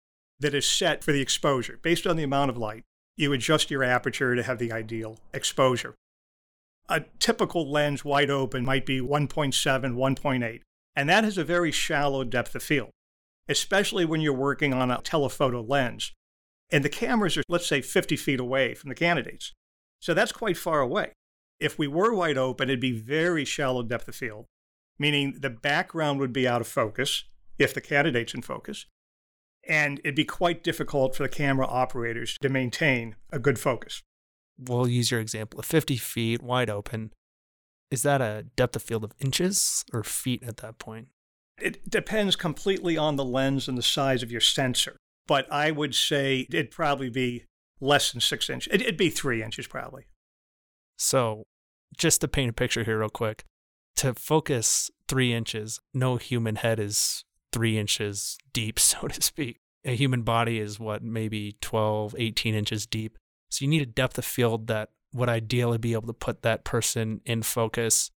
that 0.40 0.54
is 0.54 0.66
set 0.66 1.04
for 1.04 1.12
the 1.12 1.20
exposure. 1.20 1.78
Based 1.82 2.06
on 2.06 2.16
the 2.16 2.22
amount 2.22 2.50
of 2.50 2.56
light, 2.56 2.84
you 3.16 3.32
adjust 3.32 3.70
your 3.70 3.84
aperture 3.84 4.34
to 4.34 4.42
have 4.42 4.58
the 4.58 4.72
ideal 4.72 5.18
exposure. 5.34 5.94
A 6.88 7.04
typical 7.18 7.70
lens 7.70 8.04
wide 8.04 8.30
open 8.30 8.64
might 8.64 8.86
be 8.86 9.00
1.7, 9.00 9.52
1.8, 9.54 10.60
and 10.96 11.08
that 11.08 11.24
has 11.24 11.38
a 11.38 11.44
very 11.44 11.70
shallow 11.70 12.24
depth 12.24 12.54
of 12.54 12.62
field, 12.62 12.90
especially 13.48 14.04
when 14.04 14.20
you're 14.20 14.32
working 14.32 14.72
on 14.74 14.90
a 14.90 15.00
telephoto 15.02 15.62
lens. 15.62 16.12
And 16.70 16.84
the 16.84 16.88
cameras 16.88 17.36
are, 17.36 17.42
let's 17.48 17.66
say, 17.66 17.82
50 17.82 18.16
feet 18.16 18.40
away 18.40 18.74
from 18.74 18.88
the 18.88 18.94
candidates. 18.94 19.52
So 20.00 20.14
that's 20.14 20.32
quite 20.32 20.56
far 20.56 20.80
away. 20.80 21.12
If 21.62 21.78
we 21.78 21.86
were 21.86 22.12
wide 22.12 22.36
open, 22.36 22.68
it'd 22.68 22.80
be 22.80 22.98
very 22.98 23.44
shallow 23.44 23.82
depth 23.84 24.08
of 24.08 24.16
field, 24.16 24.46
meaning 24.98 25.36
the 25.38 25.50
background 25.50 26.18
would 26.18 26.32
be 26.32 26.48
out 26.48 26.60
of 26.60 26.66
focus 26.66 27.24
if 27.58 27.72
the 27.72 27.80
candidate's 27.80 28.34
in 28.34 28.42
focus. 28.42 28.86
And 29.68 30.00
it'd 30.00 30.16
be 30.16 30.24
quite 30.24 30.64
difficult 30.64 31.14
for 31.14 31.22
the 31.22 31.28
camera 31.28 31.66
operators 31.66 32.36
to 32.42 32.48
maintain 32.48 33.14
a 33.30 33.38
good 33.38 33.60
focus. 33.60 34.02
We'll 34.58 34.88
use 34.88 35.12
your 35.12 35.20
example 35.20 35.60
of 35.60 35.64
50 35.64 35.96
feet 35.98 36.42
wide 36.42 36.68
open. 36.68 37.12
Is 37.92 38.02
that 38.02 38.20
a 38.20 38.46
depth 38.56 38.74
of 38.74 38.82
field 38.82 39.04
of 39.04 39.12
inches 39.20 39.84
or 39.92 40.02
feet 40.02 40.42
at 40.42 40.56
that 40.58 40.78
point? 40.80 41.08
It 41.60 41.88
depends 41.88 42.34
completely 42.34 42.96
on 42.96 43.14
the 43.14 43.24
lens 43.24 43.68
and 43.68 43.78
the 43.78 43.82
size 43.82 44.24
of 44.24 44.32
your 44.32 44.40
sensor. 44.40 44.96
But 45.28 45.46
I 45.52 45.70
would 45.70 45.94
say 45.94 46.46
it'd 46.48 46.72
probably 46.72 47.08
be 47.08 47.44
less 47.80 48.10
than 48.10 48.20
six 48.20 48.50
inches. 48.50 48.72
It'd 48.72 48.96
be 48.96 49.10
three 49.10 49.44
inches 49.44 49.68
probably. 49.68 50.06
So 50.98 51.44
just 51.96 52.20
to 52.20 52.28
paint 52.28 52.50
a 52.50 52.52
picture 52.52 52.84
here, 52.84 53.00
real 53.00 53.08
quick, 53.08 53.44
to 53.96 54.14
focus 54.14 54.90
three 55.08 55.32
inches, 55.32 55.80
no 55.92 56.16
human 56.16 56.56
head 56.56 56.80
is 56.80 57.24
three 57.52 57.78
inches 57.78 58.38
deep, 58.52 58.78
so 58.80 59.08
to 59.08 59.22
speak. 59.22 59.60
A 59.84 59.96
human 59.96 60.22
body 60.22 60.58
is 60.58 60.78
what, 60.78 61.02
maybe 61.02 61.56
12, 61.60 62.14
18 62.16 62.54
inches 62.54 62.86
deep. 62.86 63.18
So 63.50 63.64
you 63.64 63.68
need 63.68 63.82
a 63.82 63.86
depth 63.86 64.16
of 64.16 64.24
field 64.24 64.68
that 64.68 64.90
would 65.12 65.28
ideally 65.28 65.78
be 65.78 65.92
able 65.92 66.06
to 66.06 66.12
put 66.12 66.42
that 66.42 66.64
person 66.64 67.20
in 67.26 67.42
focus. 67.42 68.10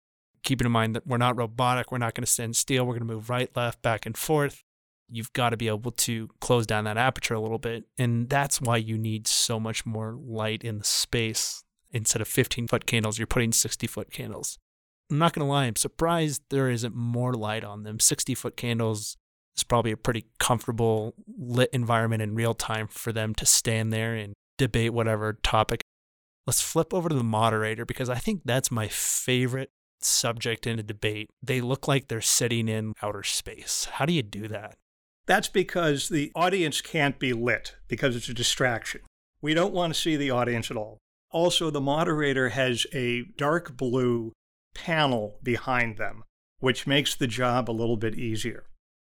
Keeping 0.43 0.67
in 0.67 0.73
mind 0.73 0.95
that 0.95 1.07
we're 1.07 1.17
not 1.17 1.37
robotic, 1.37 1.91
we're 1.91 1.99
not 1.99 2.15
going 2.15 2.25
to 2.25 2.31
stand 2.31 2.55
still, 2.55 2.85
we're 2.85 2.93
going 2.93 3.09
to 3.09 3.15
move 3.15 3.31
right, 3.31 3.51
left, 3.57 3.83
back, 3.83 4.07
and 4.07 4.17
forth. 4.17 4.63
You've 5.09 5.33
got 5.33 5.51
to 5.51 5.57
be 5.57 5.69
able 5.69 5.91
to 5.91 6.29
close 6.41 6.67
down 6.67 6.85
that 6.85 6.99
aperture 6.99 7.35
a 7.35 7.41
little 7.41 7.59
bit. 7.59 7.85
And 7.99 8.29
that's 8.29 8.61
why 8.61 8.77
you 8.77 8.99
need 8.99 9.27
so 9.27 9.59
much 9.59 9.85
more 9.85 10.17
light 10.19 10.63
in 10.63 10.79
the 10.79 10.85
space 10.85 11.64
instead 11.95 12.21
of 12.21 12.29
15 12.29 12.69
foot 12.69 12.87
candles, 12.87 13.19
you're 13.19 13.27
putting 13.27 13.53
60 13.53 13.87
foot 13.87 14.11
candles. 14.11 14.59
I'm 15.11 15.19
not 15.19 15.33
going 15.33 15.47
to 15.47 15.51
lie, 15.51 15.65
I'm 15.65 15.77
surprised 15.77 16.43
there 16.51 16.69
isn't 16.69 16.95
more 16.95 17.35
light 17.35 17.65
on 17.65 17.85
them. 17.85 18.01
60 18.01 18.35
foot 18.35 18.57
candles 18.57 19.17
is 19.57 19.63
probably 19.63 19.93
a 19.93 19.97
pretty 19.97 20.27
comfortable 20.39 21.15
lit 21.39 21.71
environment 21.73 22.23
in 22.23 22.35
real 22.35 22.55
time 22.55 22.89
for 22.89 23.13
them 23.13 23.35
to 23.37 23.47
stand 23.47 23.93
there 23.93 24.15
and 24.15 24.35
debate 24.59 24.93
whatever 24.93 25.33
topic. 25.33 25.83
Let's 26.47 26.61
flip 26.61 26.93
over 26.93 27.09
to 27.09 27.15
the 27.15 27.25
moderator 27.25 27.85
because 27.85 28.11
I 28.11 28.17
think 28.17 28.43
that's 28.45 28.71
my 28.71 28.89
favorite 28.89 29.71
subject 30.01 30.67
in 30.67 30.79
a 30.79 30.83
debate. 30.83 31.31
They 31.43 31.61
look 31.61 31.87
like 31.89 32.09
they're 32.09 32.21
sitting 32.21 32.69
in 32.69 32.95
outer 33.03 33.23
space. 33.23 33.89
How 33.93 34.05
do 34.05 34.13
you 34.13 34.23
do 34.23 34.49
that? 34.49 34.77
That's 35.27 35.49
because 35.49 36.09
the 36.09 36.31
audience 36.35 36.81
can't 36.83 37.19
be 37.19 37.33
lit 37.33 37.77
because 37.89 38.15
it's 38.15 38.29
a 38.29 38.35
distraction. 38.35 39.01
We 39.41 39.55
don't 39.55 39.73
want 39.73 39.95
to 39.95 40.01
see 40.01 40.17
the 40.17 40.31
audience 40.31 40.71
at 40.71 40.77
all. 40.77 40.99
Also, 41.35 41.69
the 41.69 41.81
moderator 41.81 42.51
has 42.51 42.87
a 42.93 43.25
dark 43.37 43.77
blue 43.77 44.33
panel 44.73 45.41
behind 45.43 45.99
them, 45.99 46.23
which 46.61 46.87
makes 46.87 47.17
the 47.17 47.27
job 47.27 47.69
a 47.69 47.73
little 47.73 47.97
bit 47.97 48.15
easier. 48.15 48.69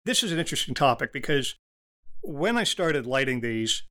This 0.06 0.22
is 0.22 0.32
an 0.32 0.38
interesting 0.38 0.74
topic 0.74 1.12
because 1.12 1.56
when 2.22 2.56
I 2.56 2.64
started 2.64 3.06
lighting 3.06 3.42
these, 3.42 3.82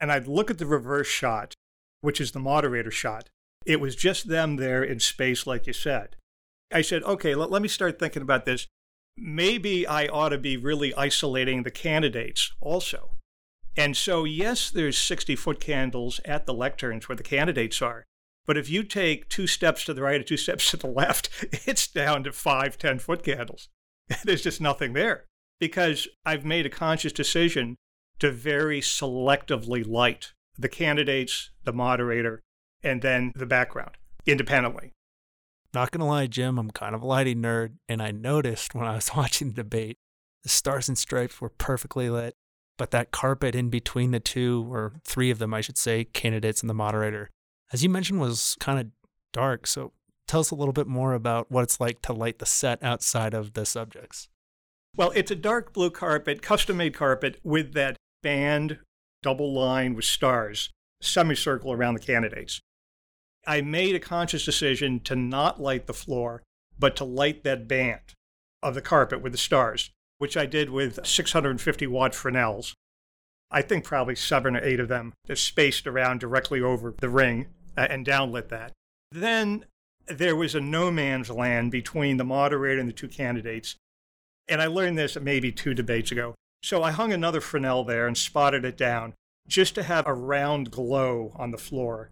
and 0.00 0.10
I'd 0.10 0.26
look 0.26 0.50
at 0.50 0.58
the 0.58 0.66
reverse 0.66 1.06
shot, 1.06 1.54
which 2.00 2.20
is 2.20 2.32
the 2.32 2.40
moderator 2.40 2.90
shot, 2.90 3.28
it 3.64 3.80
was 3.80 3.94
just 3.94 4.28
them 4.28 4.56
there 4.56 4.82
in 4.82 4.98
space, 4.98 5.46
like 5.46 5.68
you 5.68 5.72
said. 5.72 6.16
I 6.72 6.82
said, 6.82 7.04
okay, 7.04 7.36
let, 7.36 7.48
let 7.48 7.62
me 7.62 7.68
start 7.68 8.00
thinking 8.00 8.22
about 8.22 8.44
this. 8.44 8.66
Maybe 9.16 9.86
I 9.86 10.06
ought 10.08 10.30
to 10.30 10.38
be 10.38 10.56
really 10.56 10.92
isolating 10.94 11.62
the 11.62 11.70
candidates 11.70 12.52
also. 12.60 13.17
And 13.78 13.96
so, 13.96 14.24
yes, 14.24 14.70
there's 14.70 14.98
60 14.98 15.36
foot 15.36 15.60
candles 15.60 16.20
at 16.24 16.46
the 16.46 16.52
lecterns 16.52 17.04
where 17.04 17.14
the 17.14 17.22
candidates 17.22 17.80
are. 17.80 18.06
But 18.44 18.58
if 18.58 18.68
you 18.68 18.82
take 18.82 19.28
two 19.28 19.46
steps 19.46 19.84
to 19.84 19.94
the 19.94 20.02
right 20.02 20.20
or 20.20 20.24
two 20.24 20.36
steps 20.46 20.68
to 20.72 20.76
the 20.76 20.88
left, 20.88 21.30
it's 21.64 21.86
down 21.86 22.24
to 22.24 22.32
five, 22.32 22.76
10 22.76 22.98
foot 22.98 23.22
candles. 23.22 23.68
There's 24.24 24.42
just 24.42 24.60
nothing 24.60 24.94
there 24.94 25.26
because 25.60 26.08
I've 26.26 26.44
made 26.44 26.66
a 26.66 26.70
conscious 26.70 27.12
decision 27.12 27.76
to 28.18 28.32
very 28.32 28.80
selectively 28.80 29.86
light 29.86 30.32
the 30.58 30.68
candidates, 30.68 31.50
the 31.62 31.72
moderator, 31.72 32.42
and 32.82 33.00
then 33.00 33.30
the 33.36 33.46
background 33.46 33.92
independently. 34.26 34.92
Not 35.72 35.92
gonna 35.92 36.08
lie, 36.08 36.26
Jim, 36.26 36.58
I'm 36.58 36.72
kind 36.72 36.96
of 36.96 37.02
a 37.02 37.06
lighting 37.06 37.42
nerd, 37.42 37.74
and 37.88 38.02
I 38.02 38.10
noticed 38.10 38.74
when 38.74 38.88
I 38.88 38.96
was 38.96 39.10
watching 39.16 39.50
the 39.50 39.62
debate, 39.62 39.98
the 40.42 40.48
stars 40.48 40.88
and 40.88 40.98
stripes 40.98 41.40
were 41.40 41.50
perfectly 41.50 42.10
lit 42.10 42.34
but 42.78 42.92
that 42.92 43.10
carpet 43.10 43.54
in 43.54 43.68
between 43.68 44.12
the 44.12 44.20
two, 44.20 44.66
or 44.72 44.94
three 45.04 45.30
of 45.30 45.38
them, 45.38 45.52
I 45.52 45.60
should 45.60 45.76
say, 45.76 46.04
candidates 46.04 46.62
and 46.62 46.70
the 46.70 46.74
moderator, 46.74 47.28
as 47.72 47.82
you 47.82 47.90
mentioned, 47.90 48.20
was 48.20 48.56
kind 48.60 48.80
of 48.80 48.86
dark. 49.32 49.66
So 49.66 49.92
tell 50.26 50.40
us 50.40 50.50
a 50.50 50.54
little 50.54 50.72
bit 50.72 50.86
more 50.86 51.12
about 51.12 51.50
what 51.50 51.64
it's 51.64 51.80
like 51.80 52.00
to 52.02 52.12
light 52.14 52.38
the 52.38 52.46
set 52.46 52.82
outside 52.82 53.34
of 53.34 53.52
the 53.52 53.66
subjects. 53.66 54.28
Well, 54.96 55.12
it's 55.14 55.30
a 55.30 55.36
dark 55.36 55.74
blue 55.74 55.90
carpet, 55.90 56.40
custom 56.40 56.78
made 56.78 56.94
carpet 56.94 57.38
with 57.42 57.74
that 57.74 57.96
band 58.22 58.78
double 59.22 59.52
line 59.52 59.94
with 59.94 60.04
stars, 60.04 60.70
semicircle 61.02 61.72
around 61.72 61.94
the 61.94 62.00
candidates. 62.00 62.60
I 63.46 63.60
made 63.60 63.94
a 63.94 64.00
conscious 64.00 64.44
decision 64.44 65.00
to 65.00 65.16
not 65.16 65.60
light 65.60 65.86
the 65.86 65.94
floor, 65.94 66.42
but 66.78 66.94
to 66.96 67.04
light 67.04 67.42
that 67.44 67.66
band 67.66 68.00
of 68.62 68.74
the 68.74 68.82
carpet 68.82 69.20
with 69.20 69.32
the 69.32 69.38
stars 69.38 69.90
which 70.18 70.36
I 70.36 70.46
did 70.46 70.70
with 70.70 71.04
650 71.06 71.86
watt 71.86 72.14
Fresnels. 72.14 72.74
I 73.50 73.62
think 73.62 73.84
probably 73.84 74.14
seven 74.14 74.56
or 74.56 74.62
eight 74.62 74.80
of 74.80 74.88
them 74.88 75.14
just 75.26 75.44
spaced 75.44 75.86
around 75.86 76.20
directly 76.20 76.60
over 76.60 76.94
the 76.98 77.08
ring 77.08 77.46
uh, 77.76 77.86
and 77.88 78.06
downlit 78.06 78.48
that. 78.48 78.72
Then 79.10 79.64
there 80.06 80.36
was 80.36 80.54
a 80.54 80.60
no 80.60 80.90
man's 80.90 81.30
land 81.30 81.70
between 81.70 82.16
the 82.16 82.24
moderator 82.24 82.80
and 82.80 82.88
the 82.88 82.94
two 82.94 83.08
candidates. 83.08 83.76
And 84.48 84.60
I 84.60 84.66
learned 84.66 84.98
this 84.98 85.18
maybe 85.20 85.52
two 85.52 85.74
debates 85.74 86.12
ago. 86.12 86.34
So 86.62 86.82
I 86.82 86.90
hung 86.90 87.12
another 87.12 87.40
Fresnel 87.40 87.84
there 87.84 88.06
and 88.06 88.16
spotted 88.16 88.64
it 88.64 88.76
down 88.76 89.14
just 89.46 89.74
to 89.76 89.82
have 89.82 90.06
a 90.06 90.14
round 90.14 90.70
glow 90.70 91.32
on 91.36 91.50
the 91.50 91.58
floor 91.58 92.10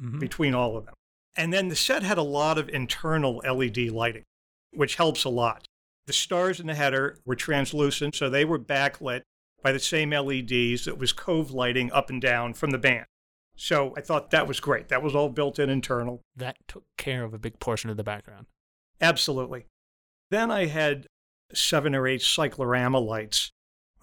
mm-hmm. 0.00 0.18
between 0.18 0.54
all 0.54 0.76
of 0.76 0.86
them. 0.86 0.94
And 1.36 1.52
then 1.52 1.68
the 1.68 1.76
set 1.76 2.02
had 2.02 2.18
a 2.18 2.22
lot 2.22 2.58
of 2.58 2.68
internal 2.68 3.36
LED 3.38 3.90
lighting, 3.90 4.24
which 4.72 4.96
helps 4.96 5.24
a 5.24 5.28
lot. 5.28 5.66
The 6.10 6.14
stars 6.14 6.58
in 6.58 6.66
the 6.66 6.74
header 6.74 7.18
were 7.24 7.36
translucent, 7.36 8.16
so 8.16 8.28
they 8.28 8.44
were 8.44 8.58
backlit 8.58 9.20
by 9.62 9.70
the 9.70 9.78
same 9.78 10.10
LEDs 10.10 10.84
that 10.84 10.98
was 10.98 11.12
cove 11.12 11.52
lighting 11.52 11.92
up 11.92 12.10
and 12.10 12.20
down 12.20 12.52
from 12.52 12.72
the 12.72 12.78
band. 12.78 13.06
So 13.54 13.94
I 13.96 14.00
thought 14.00 14.32
that 14.32 14.48
was 14.48 14.58
great. 14.58 14.88
That 14.88 15.04
was 15.04 15.14
all 15.14 15.28
built 15.28 15.60
in 15.60 15.70
internal. 15.70 16.20
That 16.34 16.56
took 16.66 16.82
care 16.98 17.22
of 17.22 17.32
a 17.32 17.38
big 17.38 17.60
portion 17.60 17.90
of 17.90 17.96
the 17.96 18.02
background. 18.02 18.46
Absolutely. 19.00 19.66
Then 20.32 20.50
I 20.50 20.66
had 20.66 21.06
seven 21.54 21.94
or 21.94 22.08
eight 22.08 22.22
cyclorama 22.22 22.98
lights 22.98 23.52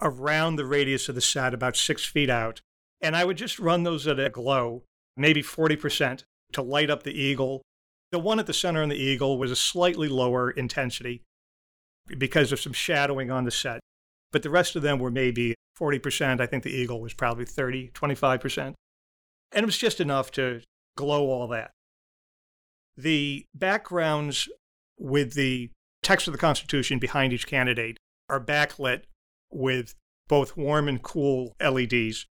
around 0.00 0.56
the 0.56 0.64
radius 0.64 1.10
of 1.10 1.14
the 1.14 1.20
set, 1.20 1.52
about 1.52 1.76
six 1.76 2.06
feet 2.06 2.30
out. 2.30 2.62
And 3.02 3.16
I 3.16 3.26
would 3.26 3.36
just 3.36 3.58
run 3.58 3.82
those 3.82 4.06
at 4.06 4.18
a 4.18 4.30
glow, 4.30 4.84
maybe 5.14 5.42
40%, 5.42 6.22
to 6.54 6.62
light 6.62 6.88
up 6.88 7.02
the 7.02 7.12
eagle. 7.12 7.60
The 8.12 8.18
one 8.18 8.38
at 8.38 8.46
the 8.46 8.54
center 8.54 8.82
on 8.82 8.88
the 8.88 8.96
eagle 8.96 9.36
was 9.36 9.50
a 9.50 9.56
slightly 9.56 10.08
lower 10.08 10.50
intensity, 10.50 11.20
because 12.16 12.52
of 12.52 12.60
some 12.60 12.72
shadowing 12.72 13.30
on 13.30 13.44
the 13.44 13.50
set. 13.50 13.80
But 14.32 14.42
the 14.42 14.50
rest 14.50 14.76
of 14.76 14.82
them 14.82 14.98
were 14.98 15.10
maybe 15.10 15.54
40%. 15.78 16.40
I 16.40 16.46
think 16.46 16.62
the 16.62 16.70
Eagle 16.70 17.00
was 17.00 17.14
probably 17.14 17.44
30, 17.44 17.90
25%. 17.90 18.74
And 19.52 19.62
it 19.62 19.66
was 19.66 19.78
just 19.78 20.00
enough 20.00 20.30
to 20.32 20.60
glow 20.96 21.30
all 21.30 21.48
that. 21.48 21.70
The 22.96 23.46
backgrounds 23.54 24.48
with 24.98 25.34
the 25.34 25.70
text 26.02 26.26
of 26.28 26.32
the 26.32 26.38
Constitution 26.38 26.98
behind 26.98 27.32
each 27.32 27.46
candidate 27.46 27.96
are 28.28 28.40
backlit 28.40 29.02
with 29.50 29.94
both 30.28 30.56
warm 30.56 30.88
and 30.88 31.02
cool 31.02 31.54
LEDs. 31.60 32.26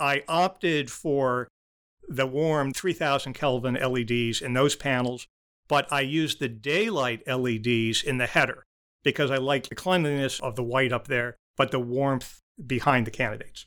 I 0.00 0.24
opted 0.28 0.90
for 0.90 1.48
the 2.08 2.26
warm 2.26 2.72
3000 2.72 3.34
Kelvin 3.34 3.74
LEDs 3.74 4.40
in 4.40 4.54
those 4.54 4.76
panels, 4.76 5.26
but 5.68 5.92
I 5.92 6.00
used 6.00 6.40
the 6.40 6.48
daylight 6.48 7.22
LEDs 7.26 8.02
in 8.02 8.18
the 8.18 8.26
header 8.26 8.64
because 9.02 9.30
I 9.30 9.36
like 9.36 9.68
the 9.68 9.74
cleanliness 9.74 10.40
of 10.40 10.56
the 10.56 10.62
white 10.62 10.92
up 10.92 11.08
there, 11.08 11.36
but 11.56 11.70
the 11.70 11.80
warmth 11.80 12.40
behind 12.64 13.06
the 13.06 13.10
candidates. 13.10 13.66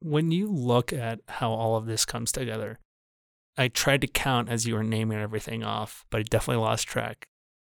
When 0.00 0.30
you 0.30 0.46
look 0.46 0.92
at 0.92 1.20
how 1.28 1.50
all 1.50 1.76
of 1.76 1.86
this 1.86 2.04
comes 2.04 2.32
together, 2.32 2.78
I 3.56 3.68
tried 3.68 4.02
to 4.02 4.06
count 4.06 4.48
as 4.50 4.66
you 4.66 4.74
were 4.74 4.84
naming 4.84 5.18
everything 5.18 5.64
off, 5.64 6.04
but 6.10 6.20
I 6.20 6.22
definitely 6.24 6.62
lost 6.62 6.86
track. 6.86 7.26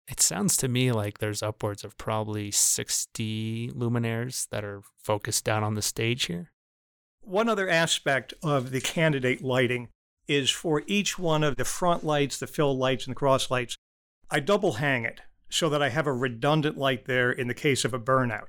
It 0.08 0.20
sounds 0.20 0.56
to 0.58 0.68
me 0.68 0.90
like 0.90 1.18
there's 1.18 1.42
upwards 1.42 1.84
of 1.84 1.96
probably 1.98 2.50
60 2.50 3.70
luminaires 3.74 4.48
that 4.50 4.64
are 4.64 4.82
focused 4.96 5.44
down 5.44 5.62
on 5.62 5.74
the 5.74 5.82
stage 5.82 6.26
here. 6.26 6.50
One 7.20 7.48
other 7.48 7.68
aspect 7.68 8.32
of 8.42 8.70
the 8.70 8.80
candidate 8.80 9.42
lighting 9.42 9.88
is 10.26 10.50
for 10.50 10.82
each 10.86 11.18
one 11.18 11.44
of 11.44 11.56
the 11.56 11.64
front 11.64 12.04
lights, 12.04 12.38
the 12.38 12.46
fill 12.46 12.76
lights, 12.76 13.06
and 13.06 13.14
the 13.14 13.18
cross 13.18 13.50
lights, 13.50 13.76
I 14.30 14.40
double 14.40 14.74
hang 14.74 15.04
it 15.04 15.20
so 15.50 15.68
that 15.68 15.82
I 15.82 15.88
have 15.88 16.06
a 16.06 16.12
redundant 16.12 16.76
light 16.76 17.06
there 17.06 17.30
in 17.30 17.48
the 17.48 17.54
case 17.54 17.84
of 17.84 17.94
a 17.94 17.98
burnout. 17.98 18.48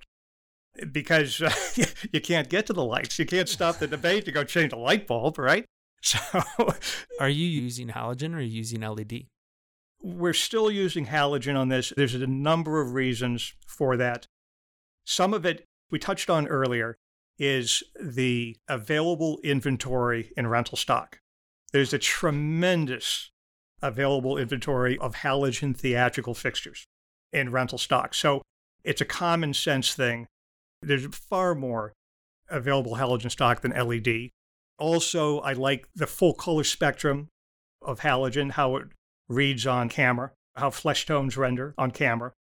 Because 0.92 1.42
uh, 1.42 1.52
you 2.14 2.22
can't 2.22 2.50
get 2.50 2.66
to 2.68 2.74
the 2.74 2.84
lights. 2.84 3.20
You 3.20 3.26
can't 3.26 3.50
stop 3.50 3.78
the 3.78 3.88
debate 3.88 4.26
to 4.26 4.32
go 4.32 4.44
change 4.44 4.74
a 4.74 4.78
light 4.78 5.08
bulb, 5.08 5.38
right? 5.38 5.66
So, 6.02 6.18
are 7.20 7.28
you 7.28 7.46
using 7.46 7.90
halogen 7.90 8.34
or 8.34 8.38
are 8.38 8.42
you 8.42 8.60
using 8.60 8.80
LED? 8.80 9.26
We're 10.02 10.32
still 10.32 10.72
using 10.72 11.08
halogen 11.08 11.58
on 11.60 11.68
this. 11.68 11.92
There's 11.94 12.16
a 12.16 12.26
number 12.26 12.80
of 12.80 12.94
reasons 12.94 13.54
for 13.68 13.98
that. 13.98 14.26
Some 15.04 15.34
of 15.34 15.46
it 15.46 15.66
we 15.92 16.00
touched 16.00 16.30
on 16.30 16.48
earlier 16.48 16.96
is 17.38 17.84
the 18.00 18.56
available 18.70 19.40
inventory 19.44 20.32
in 20.38 20.48
rental 20.48 20.78
stock. 20.78 21.20
There's 21.74 21.94
a 21.94 22.00
tremendous 22.00 23.32
available 23.82 24.38
inventory 24.38 24.98
of 24.98 25.16
halogen 25.16 25.76
theatrical 25.76 26.34
fixtures 26.34 26.86
in 27.32 27.52
rental 27.52 27.78
stock. 27.78 28.14
So 28.14 28.42
it's 28.84 29.02
a 29.02 29.06
common 29.06 29.54
sense 29.54 29.94
thing. 29.94 30.28
There's 30.82 31.06
far 31.08 31.56
more 31.56 31.94
available 32.50 32.96
halogen 32.96 33.32
stock 33.32 33.62
than 33.62 33.72
LED. 33.72 34.30
Also, 34.78 35.40
I 35.40 35.54
like 35.54 35.88
the 35.94 36.08
full 36.08 36.34
color 36.34 36.64
spectrum 36.64 37.28
of 37.82 38.00
halogen, 38.00 38.52
how 38.52 38.78
it 38.78 38.88
reads 39.28 39.68
on 39.68 39.90
camera, 39.90 40.32
how 40.56 40.70
flesh 40.70 41.06
tones 41.06 41.38
render 41.38 41.74
on 41.78 41.92
camera. 41.92 42.34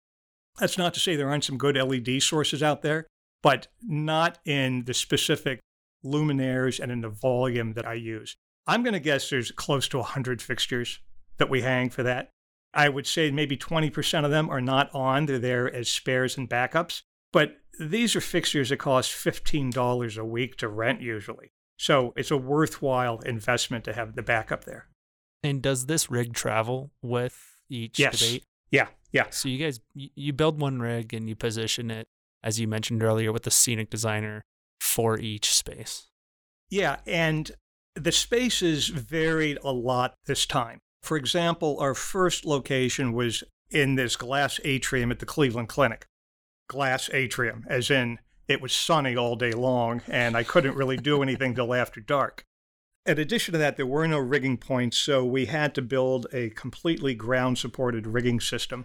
That's 0.60 0.78
not 0.78 0.94
to 0.96 1.00
say 1.00 1.16
there 1.16 1.30
aren't 1.30 1.44
some 1.44 1.58
good 1.58 1.76
LED 1.76 2.22
sources 2.22 2.64
out 2.64 2.82
there, 2.82 3.08
but 3.44 3.68
not 3.82 4.40
in 4.46 4.86
the 4.86 4.94
specific 4.94 5.60
luminaires 6.04 6.80
and 6.80 6.92
in 6.92 7.02
the 7.02 7.10
volume 7.10 7.74
that 7.74 7.88
I 7.88 7.94
use. 7.94 8.36
I'm 8.66 8.84
going 8.84 8.94
to 8.94 9.00
guess 9.00 9.30
there's 9.30 9.52
close 9.52 9.88
to 9.90 9.98
100 9.98 10.42
fixtures 10.42 11.00
that 11.38 11.50
we 11.50 11.62
hang 11.62 11.90
for 11.90 12.04
that. 12.04 12.30
I 12.74 12.90
would 12.90 13.08
say 13.08 13.32
maybe 13.32 13.58
20% 13.58 14.26
of 14.26 14.32
them 14.32 14.50
are 14.50 14.62
not 14.62 14.94
on, 14.94 15.26
they're 15.26 15.40
there 15.40 15.74
as 15.74 15.90
spares 15.90 16.38
and 16.38 16.50
backups. 16.50 17.02
But 17.34 17.58
these 17.80 18.16
are 18.16 18.22
fixtures 18.22 18.70
that 18.70 18.78
cost 18.78 19.12
$15 19.12 20.18
a 20.18 20.26
week 20.26 20.58
to 20.58 20.68
rent 20.68 21.02
usually. 21.02 21.52
So 21.78 22.14
it's 22.16 22.32
a 22.32 22.38
worthwhile 22.38 23.20
investment 23.20 23.84
to 23.86 23.94
have 23.94 24.16
the 24.16 24.24
backup 24.24 24.66
there. 24.66 24.88
And 25.44 25.62
does 25.62 25.86
this 25.86 26.10
rig 26.10 26.34
travel 26.34 26.92
with 27.02 27.60
each 27.70 28.00
yes. 28.00 28.20
debate? 28.20 28.44
Yeah, 28.72 28.88
yeah. 29.12 29.28
So 29.30 29.50
you 29.50 29.64
guys, 29.64 29.80
you 29.94 30.34
build 30.34 30.60
one 30.60 30.80
rig 30.80 31.14
and 31.14 31.30
you 31.30 31.36
position 31.36 31.92
it, 31.92 32.08
as 32.44 32.60
you 32.60 32.68
mentioned 32.68 33.04
earlier, 33.04 33.32
with 33.32 33.44
the 33.44 33.52
scenic 33.52 33.90
designer 33.90 34.42
for 34.80 35.20
each 35.20 35.54
space. 35.54 36.08
Yeah, 36.70 36.98
and 37.06 37.52
the 37.96 38.12
spaces 38.12 38.88
varied 38.88 39.60
a 39.64 39.72
lot 39.72 40.16
this 40.26 40.46
time. 40.46 40.80
For 41.08 41.16
example, 41.16 41.78
our 41.80 41.94
first 41.94 42.44
location 42.44 43.14
was 43.14 43.42
in 43.72 43.96
this 43.96 44.18
glass 44.18 44.60
atrium 44.66 45.10
at 45.10 45.20
the 45.20 45.26
Cleveland 45.26 45.70
Clinic. 45.70 46.06
Glass 46.68 47.10
atrium, 47.14 47.66
as 47.70 47.90
in 47.90 48.20
it 48.50 48.60
was 48.60 48.74
sunny 48.74 49.16
all 49.16 49.38
day 49.38 49.54
long, 49.54 50.02
and 50.10 50.36
I 50.36 50.44
couldn't 50.44 50.76
really 50.76 50.98
do 50.98 51.24
anything 51.24 51.56
till 51.56 51.74
after 51.74 52.02
dark. 52.02 52.44
In 53.06 53.18
addition 53.18 53.54
to 53.54 53.58
that, 53.58 53.78
there 53.78 53.86
were 53.86 54.06
no 54.06 54.20
rigging 54.20 54.58
points, 54.58 54.98
so 54.98 55.24
we 55.24 55.46
had 55.46 55.74
to 55.76 55.82
build 55.82 56.28
a 56.34 56.50
completely 56.50 57.16
ground 57.16 57.58
supported 57.58 58.06
rigging 58.06 58.42
system. 58.42 58.84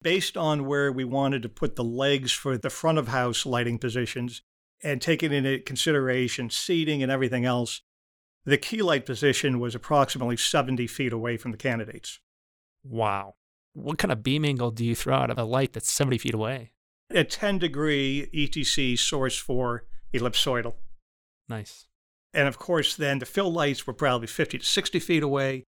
Based 0.00 0.38
on 0.38 0.64
where 0.64 0.90
we 0.90 1.04
wanted 1.04 1.42
to 1.42 1.50
put 1.50 1.76
the 1.76 1.84
legs 1.84 2.32
for 2.32 2.56
the 2.56 2.70
front 2.70 2.96
of 2.96 3.08
house 3.08 3.44
lighting 3.44 3.78
positions 3.78 4.40
and 4.82 5.02
taking 5.02 5.30
into 5.30 5.58
consideration 5.58 6.48
seating 6.48 7.02
and 7.02 7.12
everything 7.12 7.44
else, 7.44 7.82
the 8.44 8.58
key 8.58 8.82
light 8.82 9.06
position 9.06 9.60
was 9.60 9.74
approximately 9.74 10.36
70 10.36 10.86
feet 10.86 11.12
away 11.12 11.36
from 11.36 11.50
the 11.50 11.58
candidates. 11.58 12.20
Wow. 12.82 13.34
What 13.74 13.98
kind 13.98 14.10
of 14.10 14.22
beam 14.22 14.44
angle 14.44 14.70
do 14.70 14.84
you 14.84 14.94
throw 14.94 15.14
out 15.14 15.30
of 15.30 15.38
a 15.38 15.44
light 15.44 15.72
that's 15.72 15.90
70 15.90 16.18
feet 16.18 16.34
away? 16.34 16.72
A 17.10 17.24
10 17.24 17.58
degree 17.58 18.28
ETC 18.32 18.98
Source 18.98 19.36
Four 19.36 19.84
ellipsoidal. 20.12 20.74
Nice. 21.48 21.86
And 22.32 22.46
of 22.46 22.58
course, 22.58 22.94
then 22.94 23.18
the 23.18 23.26
fill 23.26 23.52
lights 23.52 23.86
were 23.86 23.92
probably 23.92 24.26
50 24.26 24.58
to 24.58 24.64
60 24.64 25.00
feet 25.00 25.22
away. 25.22 25.64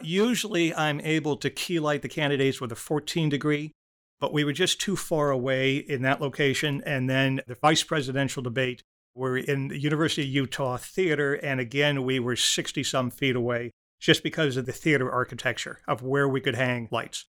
Usually, 0.00 0.72
I'm 0.74 1.00
able 1.00 1.36
to 1.38 1.50
key 1.50 1.80
light 1.80 2.02
the 2.02 2.08
candidates 2.08 2.60
with 2.60 2.70
a 2.70 2.76
14 2.76 3.28
degree, 3.28 3.72
but 4.20 4.32
we 4.32 4.44
were 4.44 4.52
just 4.52 4.80
too 4.80 4.94
far 4.94 5.30
away 5.30 5.76
in 5.76 6.02
that 6.02 6.20
location. 6.20 6.82
And 6.86 7.10
then 7.10 7.40
the 7.48 7.56
vice 7.56 7.82
presidential 7.82 8.42
debate, 8.42 8.84
we're 9.18 9.38
in 9.38 9.68
the 9.68 9.78
University 9.78 10.22
of 10.22 10.28
Utah 10.28 10.76
theater. 10.76 11.34
And 11.34 11.58
again, 11.58 12.04
we 12.04 12.20
were 12.20 12.36
60 12.36 12.84
some 12.84 13.10
feet 13.10 13.34
away 13.34 13.72
just 14.00 14.22
because 14.22 14.56
of 14.56 14.64
the 14.64 14.72
theater 14.72 15.10
architecture 15.10 15.80
of 15.88 16.02
where 16.02 16.28
we 16.28 16.40
could 16.40 16.54
hang 16.54 16.88
lights. 16.92 17.26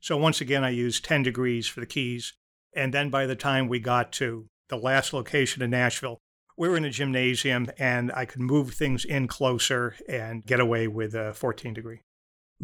So 0.00 0.16
once 0.16 0.40
again, 0.40 0.62
I 0.62 0.70
used 0.70 1.04
10 1.04 1.24
degrees 1.24 1.66
for 1.66 1.80
the 1.80 1.86
keys. 1.86 2.34
And 2.74 2.94
then 2.94 3.10
by 3.10 3.26
the 3.26 3.34
time 3.34 3.68
we 3.68 3.80
got 3.80 4.12
to 4.12 4.46
the 4.68 4.76
last 4.76 5.12
location 5.12 5.60
in 5.60 5.70
Nashville, 5.70 6.18
we 6.56 6.68
were 6.68 6.76
in 6.76 6.84
a 6.84 6.90
gymnasium 6.90 7.68
and 7.78 8.12
I 8.12 8.26
could 8.26 8.40
move 8.40 8.74
things 8.74 9.04
in 9.04 9.26
closer 9.26 9.96
and 10.08 10.46
get 10.46 10.60
away 10.60 10.86
with 10.86 11.14
a 11.14 11.34
14 11.34 11.74
degree. 11.74 12.00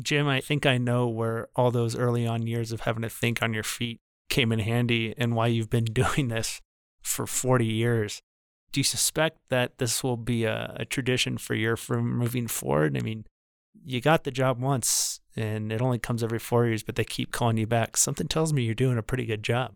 Jim, 0.01 0.29
I 0.29 0.41
think 0.41 0.65
I 0.65 0.79
know 0.79 1.09
where 1.09 1.49
all 1.57 1.73
those 1.73 1.97
early 1.97 2.25
on 2.25 2.47
years 2.47 2.71
of 2.71 2.83
having 2.83 3.03
to 3.03 3.11
think 3.11 3.43
on 3.43 3.53
your 3.53 3.65
feet 3.65 3.99
came 4.29 4.53
in 4.53 4.61
handy 4.61 5.13
and 5.19 5.35
why 5.35 5.49
you've 5.49 5.71
been 5.71 5.85
doing 5.93 6.29
this 6.29 6.61
for 7.03 7.27
40 7.27 7.67
years. 7.67 8.23
Do 8.73 8.81
you 8.81 8.85
suspect 8.85 9.39
that 9.49 9.79
this 9.79 10.05
will 10.05 10.17
be 10.17 10.45
a, 10.45 10.75
a 10.79 10.85
tradition 10.85 11.39
for 11.39 11.55
your 11.55 11.77
firm 11.77 12.17
moving 12.17 12.47
forward? 12.47 12.97
I 12.97 13.01
mean, 13.01 13.25
you 13.85 14.01
got 14.01 14.25
the 14.25 14.31
job 14.31 14.61
once 14.61 15.21
and 15.37 15.73
it 15.73 15.81
only 15.81 15.99
comes 15.99 16.23
every 16.23 16.39
four 16.39 16.67
years, 16.67 16.83
but 16.83 16.97
they 16.97 17.05
keep 17.05 17.33
calling 17.33 17.57
you 17.57 17.67
back. 17.67 17.97
Something 17.97 18.29
tells 18.29 18.53
me 18.53 18.63
you're 18.63 18.75
doing 18.75 18.99
a 18.99 19.03
pretty 19.03 19.27
good 19.27 19.43
job. 19.43 19.75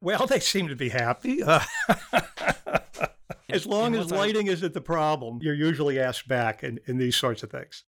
Well, 0.00 0.26
they 0.26 0.40
seem 0.40 0.68
to 0.68 0.76
be 0.76 0.88
happy. 0.88 1.42
Uh, 1.42 1.60
as 3.48 3.66
long 3.66 3.94
as 3.94 4.10
lighting 4.10 4.48
isn't 4.48 4.74
the 4.74 4.80
problem, 4.80 5.38
you're 5.42 5.54
usually 5.54 6.00
asked 6.00 6.26
back 6.26 6.64
in, 6.64 6.80
in 6.86 6.98
these 6.98 7.16
sorts 7.16 7.42
of 7.42 7.50
things. 7.50 7.84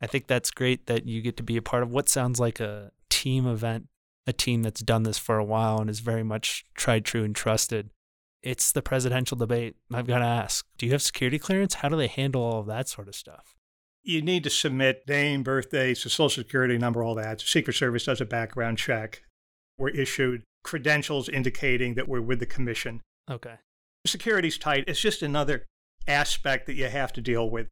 I 0.00 0.06
think 0.06 0.26
that's 0.26 0.50
great 0.50 0.86
that 0.86 1.06
you 1.06 1.22
get 1.22 1.36
to 1.38 1.42
be 1.42 1.56
a 1.56 1.62
part 1.62 1.82
of 1.82 1.90
what 1.90 2.08
sounds 2.08 2.40
like 2.40 2.60
a 2.60 2.90
team 3.08 3.46
event, 3.46 3.86
a 4.26 4.32
team 4.32 4.62
that's 4.62 4.82
done 4.82 5.04
this 5.04 5.18
for 5.18 5.38
a 5.38 5.44
while 5.44 5.80
and 5.80 5.88
is 5.88 6.00
very 6.00 6.24
much 6.24 6.64
tried, 6.74 7.04
true, 7.04 7.22
and 7.22 7.34
trusted. 7.34 7.90
It's 8.42 8.72
the 8.72 8.82
presidential 8.82 9.36
debate. 9.36 9.76
I've 9.92 10.06
got 10.06 10.18
to 10.18 10.24
ask 10.24 10.66
do 10.78 10.86
you 10.86 10.92
have 10.92 11.02
security 11.02 11.38
clearance? 11.38 11.74
How 11.74 11.88
do 11.88 11.96
they 11.96 12.06
handle 12.06 12.42
all 12.42 12.60
of 12.60 12.66
that 12.66 12.88
sort 12.88 13.08
of 13.08 13.14
stuff? 13.14 13.56
You 14.02 14.22
need 14.22 14.44
to 14.44 14.50
submit 14.50 15.02
name, 15.08 15.42
birthday, 15.42 15.92
so 15.92 16.08
social 16.08 16.42
security 16.42 16.78
number, 16.78 17.02
all 17.02 17.16
that. 17.16 17.40
Secret 17.40 17.74
Service 17.74 18.04
does 18.04 18.20
a 18.20 18.24
background 18.24 18.78
check. 18.78 19.22
We're 19.78 19.88
issued 19.88 20.44
credentials 20.62 21.28
indicating 21.28 21.94
that 21.94 22.08
we're 22.08 22.20
with 22.20 22.38
the 22.38 22.46
commission. 22.46 23.00
Okay. 23.30 23.56
Security's 24.06 24.58
tight. 24.58 24.84
It's 24.86 25.00
just 25.00 25.22
another 25.22 25.64
aspect 26.06 26.66
that 26.66 26.74
you 26.74 26.88
have 26.88 27.12
to 27.14 27.20
deal 27.20 27.50
with. 27.50 27.66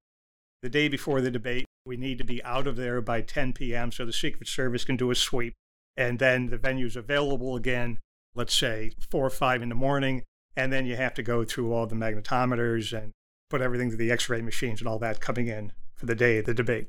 The 0.63 0.69
day 0.69 0.89
before 0.89 1.21
the 1.21 1.31
debate, 1.31 1.67
we 1.87 1.97
need 1.97 2.19
to 2.19 2.25
be 2.25 2.43
out 2.43 2.67
of 2.67 2.77
there 2.77 3.01
by 3.01 3.21
10 3.21 3.53
p.m. 3.53 3.93
so 3.93 4.05
the 4.05 4.13
Secret 4.13 4.49
Service 4.49 4.85
can 4.85 4.97
do 4.97 5.11
a 5.11 5.15
sweep. 5.15 5.55
And 5.97 6.19
then 6.19 6.47
the 6.47 6.57
venue's 6.57 6.97
available 6.97 7.55
again, 7.55 7.99
let's 8.35 8.55
say 8.55 8.93
four 9.11 9.27
or 9.27 9.31
five 9.31 9.63
in 9.63 9.69
the 9.69 9.75
morning. 9.75 10.23
And 10.57 10.73
then 10.73 10.87
you 10.87 10.97
have 10.97 11.15
to 11.15 11.23
go 11.23 11.45
through 11.45 11.73
all 11.73 11.87
the 11.87 11.97
magnetometers 11.97 12.97
and 12.97 13.13
put 13.51 13.61
everything 13.61 13.91
to 13.91 13.97
the 13.97 14.11
x 14.11 14.29
ray 14.29 14.41
machines 14.41 14.81
and 14.81 14.89
all 14.89 14.99
that 15.01 15.21
coming 15.21 15.49
in 15.49 15.73
for 15.95 16.07
the 16.07 16.15
day 16.15 16.39
of 16.39 16.47
the 16.47 16.55
debate. 16.55 16.89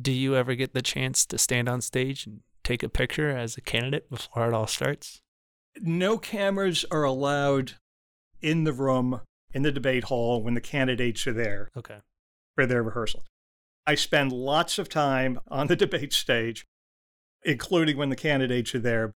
Do 0.00 0.12
you 0.12 0.34
ever 0.36 0.54
get 0.54 0.74
the 0.74 0.82
chance 0.82 1.24
to 1.26 1.38
stand 1.38 1.68
on 1.68 1.80
stage 1.80 2.26
and 2.26 2.40
take 2.64 2.82
a 2.82 2.88
picture 2.88 3.30
as 3.30 3.56
a 3.56 3.62
candidate 3.62 4.10
before 4.10 4.48
it 4.48 4.54
all 4.54 4.66
starts? 4.66 5.22
No 5.80 6.18
cameras 6.18 6.84
are 6.90 7.04
allowed 7.04 7.74
in 8.42 8.64
the 8.64 8.72
room 8.72 9.20
in 9.52 9.62
the 9.62 9.72
debate 9.72 10.04
hall 10.04 10.42
when 10.42 10.54
the 10.54 10.60
candidates 10.60 11.26
are 11.26 11.32
there. 11.32 11.70
Okay. 11.76 11.98
For 12.54 12.66
their 12.66 12.82
rehearsal. 12.82 13.24
I 13.86 13.94
spend 13.94 14.32
lots 14.32 14.78
of 14.78 14.88
time 14.88 15.38
on 15.48 15.68
the 15.68 15.76
debate 15.84 16.12
stage, 16.12 16.66
including 17.44 17.96
when 17.96 18.08
the 18.08 18.16
candidates 18.16 18.74
are 18.74 18.80
there. 18.80 19.12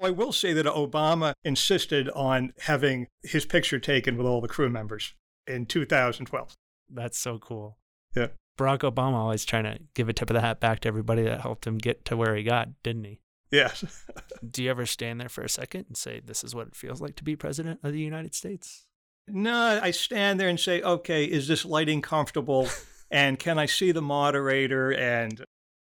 I 0.00 0.10
will 0.10 0.32
say 0.32 0.52
that 0.52 0.66
Obama 0.66 1.32
insisted 1.44 2.08
on 2.10 2.52
having 2.60 3.08
his 3.22 3.44
picture 3.44 3.78
taken 3.78 4.16
with 4.16 4.26
all 4.26 4.40
the 4.40 4.48
crew 4.48 4.68
members 4.68 5.14
in 5.46 5.66
2012. 5.66 6.54
That's 6.88 7.18
so 7.18 7.38
cool. 7.38 7.78
Yeah. 8.14 8.28
Barack 8.58 8.80
Obama 8.80 9.14
always 9.14 9.44
trying 9.44 9.64
to 9.64 9.78
give 9.94 10.08
a 10.08 10.12
tip 10.12 10.30
of 10.30 10.34
the 10.34 10.40
hat 10.40 10.60
back 10.60 10.80
to 10.80 10.88
everybody 10.88 11.22
that 11.22 11.40
helped 11.40 11.66
him 11.66 11.78
get 11.78 12.04
to 12.06 12.16
where 12.16 12.34
he 12.36 12.42
got, 12.42 12.68
didn't 12.82 13.04
he? 13.04 13.20
Yes. 13.50 14.04
Do 14.50 14.62
you 14.62 14.70
ever 14.70 14.86
stand 14.86 15.20
there 15.20 15.28
for 15.28 15.42
a 15.42 15.48
second 15.48 15.86
and 15.88 15.96
say, 15.96 16.20
This 16.24 16.44
is 16.44 16.54
what 16.54 16.68
it 16.68 16.76
feels 16.76 17.00
like 17.00 17.16
to 17.16 17.24
be 17.24 17.36
president 17.36 17.80
of 17.82 17.92
the 17.92 18.00
United 18.00 18.34
States? 18.34 18.84
No, 19.30 19.80
I 19.82 19.90
stand 19.90 20.40
there 20.40 20.48
and 20.48 20.58
say, 20.58 20.80
okay, 20.82 21.24
is 21.24 21.48
this 21.48 21.64
lighting 21.64 22.02
comfortable? 22.02 22.68
and 23.10 23.38
can 23.38 23.58
I 23.58 23.66
see 23.66 23.92
the 23.92 24.02
moderator? 24.02 24.92
And, 24.92 25.44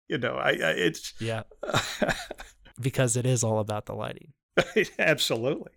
you 0.08 0.18
know, 0.18 0.34
I, 0.34 0.50
I 0.50 0.70
it's. 0.76 1.14
Yeah. 1.20 1.42
because 2.82 3.16
it 3.16 3.26
is 3.26 3.42
all 3.42 3.58
about 3.58 3.86
the 3.86 3.94
lighting. 3.94 4.32
Absolutely. 4.98 5.72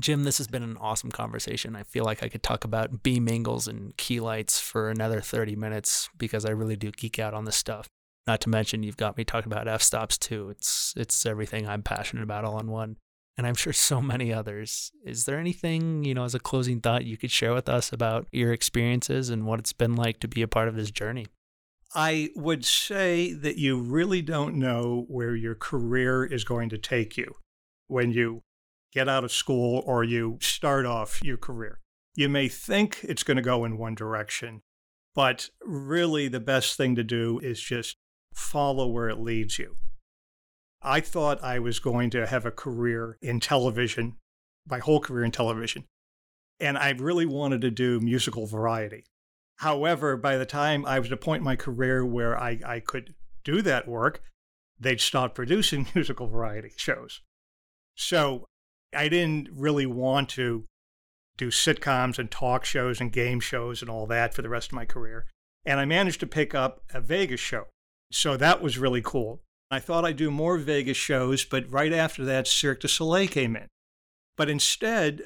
Jim, 0.00 0.24
this 0.24 0.38
has 0.38 0.48
been 0.48 0.64
an 0.64 0.76
awesome 0.78 1.12
conversation. 1.12 1.76
I 1.76 1.84
feel 1.84 2.04
like 2.04 2.22
I 2.22 2.28
could 2.28 2.42
talk 2.42 2.64
about 2.64 3.02
beam 3.04 3.28
angles 3.28 3.68
and 3.68 3.96
key 3.96 4.18
lights 4.18 4.60
for 4.60 4.90
another 4.90 5.20
30 5.20 5.54
minutes 5.54 6.08
because 6.18 6.44
I 6.44 6.50
really 6.50 6.76
do 6.76 6.90
geek 6.90 7.18
out 7.18 7.34
on 7.34 7.44
this 7.44 7.56
stuff. 7.56 7.88
Not 8.26 8.40
to 8.40 8.48
mention 8.48 8.82
you've 8.82 8.96
got 8.96 9.16
me 9.16 9.24
talking 9.24 9.52
about 9.52 9.68
f-stops 9.68 10.18
too. 10.18 10.50
It's 10.50 10.92
it's 10.96 11.24
everything 11.24 11.68
I'm 11.68 11.82
passionate 11.82 12.24
about 12.24 12.44
all 12.44 12.58
in 12.58 12.66
one. 12.66 12.96
And 13.38 13.46
I'm 13.46 13.54
sure 13.54 13.72
so 13.72 14.00
many 14.00 14.32
others. 14.32 14.90
Is 15.04 15.24
there 15.24 15.38
anything, 15.38 16.04
you 16.04 16.14
know, 16.14 16.24
as 16.24 16.34
a 16.34 16.40
closing 16.40 16.80
thought 16.80 17.04
you 17.04 17.16
could 17.16 17.30
share 17.30 17.54
with 17.54 17.68
us 17.68 17.92
about 17.92 18.26
your 18.32 18.52
experiences 18.52 19.30
and 19.30 19.46
what 19.46 19.60
it's 19.60 19.72
been 19.72 19.94
like 19.94 20.18
to 20.20 20.28
be 20.28 20.42
a 20.42 20.48
part 20.48 20.66
of 20.66 20.74
this 20.74 20.90
journey? 20.90 21.26
I 21.98 22.28
would 22.36 22.62
say 22.66 23.32
that 23.32 23.56
you 23.56 23.80
really 23.80 24.20
don't 24.20 24.56
know 24.56 25.06
where 25.08 25.34
your 25.34 25.54
career 25.54 26.26
is 26.26 26.44
going 26.44 26.68
to 26.68 26.76
take 26.76 27.16
you 27.16 27.36
when 27.86 28.12
you 28.12 28.42
get 28.92 29.08
out 29.08 29.24
of 29.24 29.32
school 29.32 29.82
or 29.86 30.04
you 30.04 30.36
start 30.42 30.84
off 30.84 31.24
your 31.24 31.38
career. 31.38 31.80
You 32.14 32.28
may 32.28 32.48
think 32.48 33.00
it's 33.02 33.22
going 33.22 33.38
to 33.38 33.42
go 33.42 33.64
in 33.64 33.78
one 33.78 33.94
direction, 33.94 34.60
but 35.14 35.48
really 35.64 36.28
the 36.28 36.38
best 36.38 36.76
thing 36.76 36.96
to 36.96 37.02
do 37.02 37.38
is 37.38 37.62
just 37.62 37.96
follow 38.34 38.86
where 38.88 39.08
it 39.08 39.18
leads 39.18 39.58
you. 39.58 39.76
I 40.82 41.00
thought 41.00 41.42
I 41.42 41.58
was 41.60 41.78
going 41.78 42.10
to 42.10 42.26
have 42.26 42.44
a 42.44 42.50
career 42.50 43.16
in 43.22 43.40
television, 43.40 44.16
my 44.68 44.80
whole 44.80 45.00
career 45.00 45.24
in 45.24 45.30
television, 45.30 45.84
and 46.60 46.76
I 46.76 46.90
really 46.90 47.24
wanted 47.24 47.62
to 47.62 47.70
do 47.70 48.00
musical 48.00 48.46
variety. 48.46 49.04
However, 49.56 50.16
by 50.16 50.36
the 50.36 50.46
time 50.46 50.84
I 50.84 50.98
was 50.98 51.08
at 51.08 51.14
a 51.14 51.16
point 51.16 51.40
in 51.40 51.44
my 51.44 51.56
career 51.56 52.04
where 52.04 52.38
I, 52.38 52.60
I 52.64 52.80
could 52.80 53.14
do 53.44 53.62
that 53.62 53.88
work, 53.88 54.22
they'd 54.78 55.00
stop 55.00 55.34
producing 55.34 55.86
musical 55.94 56.26
variety 56.26 56.72
shows. 56.76 57.22
So 57.94 58.44
I 58.94 59.08
didn't 59.08 59.48
really 59.52 59.86
want 59.86 60.28
to 60.30 60.64
do 61.36 61.48
sitcoms 61.48 62.18
and 62.18 62.30
talk 62.30 62.64
shows 62.64 63.00
and 63.00 63.12
game 63.12 63.40
shows 63.40 63.82
and 63.82 63.90
all 63.90 64.06
that 64.06 64.34
for 64.34 64.42
the 64.42 64.48
rest 64.48 64.68
of 64.68 64.74
my 64.74 64.84
career. 64.84 65.26
And 65.64 65.80
I 65.80 65.84
managed 65.84 66.20
to 66.20 66.26
pick 66.26 66.54
up 66.54 66.82
a 66.92 67.00
Vegas 67.00 67.40
show. 67.40 67.64
So 68.12 68.36
that 68.36 68.62
was 68.62 68.78
really 68.78 69.02
cool. 69.02 69.42
I 69.70 69.80
thought 69.80 70.04
I'd 70.04 70.16
do 70.16 70.30
more 70.30 70.58
Vegas 70.58 70.96
shows, 70.96 71.44
but 71.44 71.70
right 71.70 71.92
after 71.92 72.24
that, 72.24 72.46
Cirque 72.46 72.80
du 72.80 72.88
Soleil 72.88 73.26
came 73.26 73.56
in. 73.56 73.66
But 74.36 74.48
instead, 74.48 75.22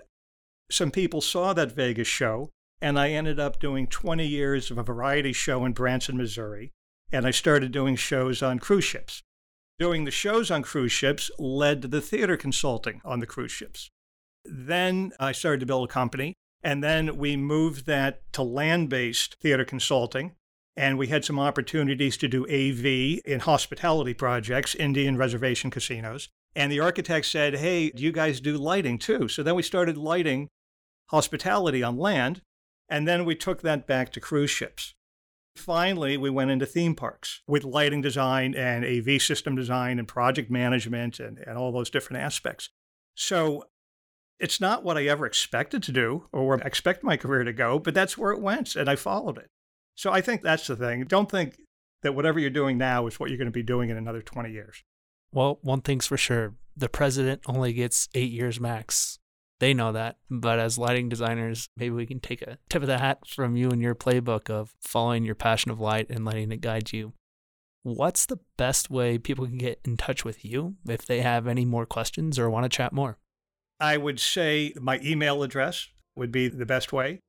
some 0.70 0.90
people 0.90 1.20
saw 1.20 1.52
that 1.52 1.72
Vegas 1.72 2.08
show, 2.08 2.50
and 2.80 2.98
I 2.98 3.10
ended 3.10 3.38
up 3.38 3.58
doing 3.58 3.86
20 3.86 4.26
years 4.26 4.70
of 4.70 4.78
a 4.78 4.82
variety 4.82 5.32
show 5.32 5.64
in 5.64 5.72
Branson, 5.72 6.16
Missouri. 6.16 6.72
And 7.12 7.26
I 7.26 7.30
started 7.30 7.72
doing 7.72 7.96
shows 7.96 8.42
on 8.42 8.58
cruise 8.58 8.84
ships. 8.84 9.22
Doing 9.78 10.04
the 10.04 10.10
shows 10.10 10.50
on 10.50 10.62
cruise 10.62 10.92
ships 10.92 11.30
led 11.38 11.82
to 11.82 11.88
the 11.88 12.00
theater 12.00 12.36
consulting 12.36 13.00
on 13.04 13.20
the 13.20 13.26
cruise 13.26 13.52
ships. 13.52 13.90
Then 14.44 15.12
I 15.18 15.32
started 15.32 15.60
to 15.60 15.66
build 15.66 15.88
a 15.88 15.92
company, 15.92 16.34
and 16.62 16.84
then 16.84 17.16
we 17.16 17.36
moved 17.36 17.86
that 17.86 18.20
to 18.34 18.42
land 18.42 18.88
based 18.88 19.36
theater 19.40 19.64
consulting. 19.64 20.32
And 20.76 20.96
we 20.96 21.08
had 21.08 21.24
some 21.24 21.38
opportunities 21.38 22.16
to 22.18 22.28
do 22.28 22.44
AV 22.44 23.20
in 23.24 23.40
hospitality 23.40 24.14
projects, 24.14 24.74
Indian 24.74 25.16
reservation 25.16 25.70
casinos. 25.70 26.28
And 26.54 26.70
the 26.70 26.80
architect 26.80 27.26
said, 27.26 27.56
Hey, 27.56 27.90
do 27.90 28.02
you 28.02 28.12
guys 28.12 28.40
do 28.40 28.56
lighting 28.56 28.98
too? 28.98 29.28
So 29.28 29.42
then 29.42 29.56
we 29.56 29.62
started 29.62 29.96
lighting 29.96 30.48
hospitality 31.08 31.82
on 31.82 31.98
land. 31.98 32.40
And 32.90 33.06
then 33.06 33.24
we 33.24 33.36
took 33.36 33.62
that 33.62 33.86
back 33.86 34.12
to 34.12 34.20
cruise 34.20 34.50
ships. 34.50 34.94
Finally, 35.56 36.16
we 36.16 36.28
went 36.28 36.50
into 36.50 36.66
theme 36.66 36.94
parks 36.94 37.42
with 37.46 37.64
lighting 37.64 38.00
design 38.00 38.54
and 38.54 38.84
AV 38.84 39.22
system 39.22 39.54
design 39.54 39.98
and 39.98 40.08
project 40.08 40.50
management 40.50 41.20
and, 41.20 41.38
and 41.38 41.56
all 41.56 41.70
those 41.70 41.90
different 41.90 42.22
aspects. 42.22 42.70
So 43.14 43.64
it's 44.40 44.60
not 44.60 44.82
what 44.82 44.96
I 44.96 45.06
ever 45.06 45.26
expected 45.26 45.82
to 45.84 45.92
do 45.92 46.26
or 46.32 46.46
where 46.46 46.62
I 46.62 46.66
expect 46.66 47.04
my 47.04 47.16
career 47.16 47.44
to 47.44 47.52
go, 47.52 47.78
but 47.78 47.94
that's 47.94 48.18
where 48.18 48.32
it 48.32 48.40
went 48.40 48.74
and 48.74 48.88
I 48.88 48.96
followed 48.96 49.38
it. 49.38 49.48
So 49.94 50.10
I 50.10 50.20
think 50.20 50.42
that's 50.42 50.66
the 50.66 50.76
thing. 50.76 51.04
Don't 51.04 51.30
think 51.30 51.58
that 52.02 52.14
whatever 52.14 52.40
you're 52.40 52.50
doing 52.50 52.78
now 52.78 53.06
is 53.06 53.20
what 53.20 53.28
you're 53.30 53.38
going 53.38 53.46
to 53.46 53.52
be 53.52 53.62
doing 53.62 53.90
in 53.90 53.96
another 53.96 54.22
20 54.22 54.50
years. 54.50 54.82
Well, 55.32 55.58
one 55.62 55.82
thing's 55.82 56.06
for 56.06 56.16
sure 56.16 56.54
the 56.76 56.88
president 56.88 57.42
only 57.46 57.72
gets 57.72 58.08
eight 58.14 58.32
years 58.32 58.58
max. 58.58 59.19
They 59.60 59.74
know 59.74 59.92
that. 59.92 60.16
But 60.28 60.58
as 60.58 60.78
lighting 60.78 61.08
designers, 61.08 61.68
maybe 61.76 61.94
we 61.94 62.06
can 62.06 62.18
take 62.18 62.42
a 62.42 62.58
tip 62.68 62.82
of 62.82 62.88
the 62.88 62.98
hat 62.98 63.20
from 63.26 63.56
you 63.56 63.70
and 63.70 63.80
your 63.80 63.94
playbook 63.94 64.50
of 64.50 64.74
following 64.80 65.24
your 65.24 65.34
passion 65.34 65.70
of 65.70 65.78
light 65.78 66.10
and 66.10 66.24
letting 66.24 66.50
it 66.50 66.60
guide 66.62 66.92
you. 66.92 67.12
What's 67.82 68.26
the 68.26 68.40
best 68.56 68.90
way 68.90 69.16
people 69.16 69.46
can 69.46 69.58
get 69.58 69.80
in 69.84 69.96
touch 69.96 70.24
with 70.24 70.44
you 70.44 70.76
if 70.88 71.06
they 71.06 71.20
have 71.20 71.46
any 71.46 71.64
more 71.64 71.86
questions 71.86 72.38
or 72.38 72.50
want 72.50 72.64
to 72.64 72.68
chat 72.76 72.92
more? 72.92 73.18
I 73.78 73.96
would 73.96 74.20
say 74.20 74.74
my 74.78 75.00
email 75.02 75.42
address 75.42 75.88
would 76.16 76.32
be 76.32 76.48
the 76.48 76.66
best 76.66 76.92
way. 76.92 77.20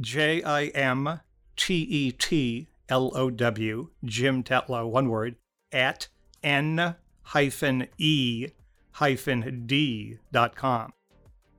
J 0.00 0.42
I 0.42 0.66
M 0.66 1.20
T 1.56 1.82
E 1.82 2.10
T 2.10 2.68
L 2.88 3.12
O 3.14 3.30
W, 3.30 3.90
Jim 4.04 4.42
Tetlow, 4.42 4.88
one 4.88 5.08
word, 5.08 5.36
at 5.70 6.08
N 6.42 6.96
hyphen 7.22 7.86
E 7.96 8.48
hyphen 8.92 9.64
D 9.66 10.18
dot 10.32 10.56
com. 10.56 10.92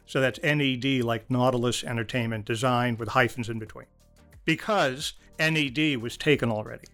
So 0.05 0.21
that's 0.21 0.39
NED 0.43 1.03
like 1.03 1.29
Nautilus 1.29 1.83
Entertainment 1.83 2.45
Design 2.45 2.97
with 2.97 3.09
hyphens 3.09 3.49
in 3.49 3.59
between. 3.59 3.87
Because 4.45 5.13
NED 5.39 5.97
was 5.97 6.17
taken 6.17 6.51
already. 6.51 6.87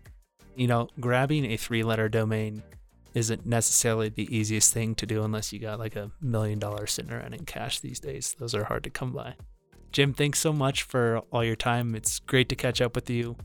You 0.55 0.67
know, 0.67 0.89
grabbing 0.99 1.45
a 1.45 1.57
three 1.57 1.83
letter 1.83 2.09
domain 2.09 2.63
isn't 3.13 3.45
necessarily 3.45 4.09
the 4.09 4.33
easiest 4.35 4.73
thing 4.73 4.95
to 4.95 5.05
do 5.05 5.23
unless 5.23 5.51
you 5.51 5.59
got 5.59 5.79
like 5.79 5.95
a 5.95 6.11
million 6.21 6.59
dollars 6.59 6.93
sitting 6.93 7.11
around 7.11 7.33
in 7.33 7.45
cash 7.45 7.79
these 7.79 7.99
days. 7.99 8.35
Those 8.39 8.55
are 8.55 8.63
hard 8.63 8.83
to 8.85 8.89
come 8.89 9.11
by. 9.11 9.35
Jim, 9.91 10.13
thanks 10.13 10.39
so 10.39 10.53
much 10.53 10.83
for 10.83 11.19
all 11.31 11.43
your 11.43 11.57
time. 11.57 11.95
It's 11.95 12.19
great 12.19 12.47
to 12.49 12.55
catch 12.55 12.79
up 12.79 12.95
with 12.95 13.09
you. 13.09 13.35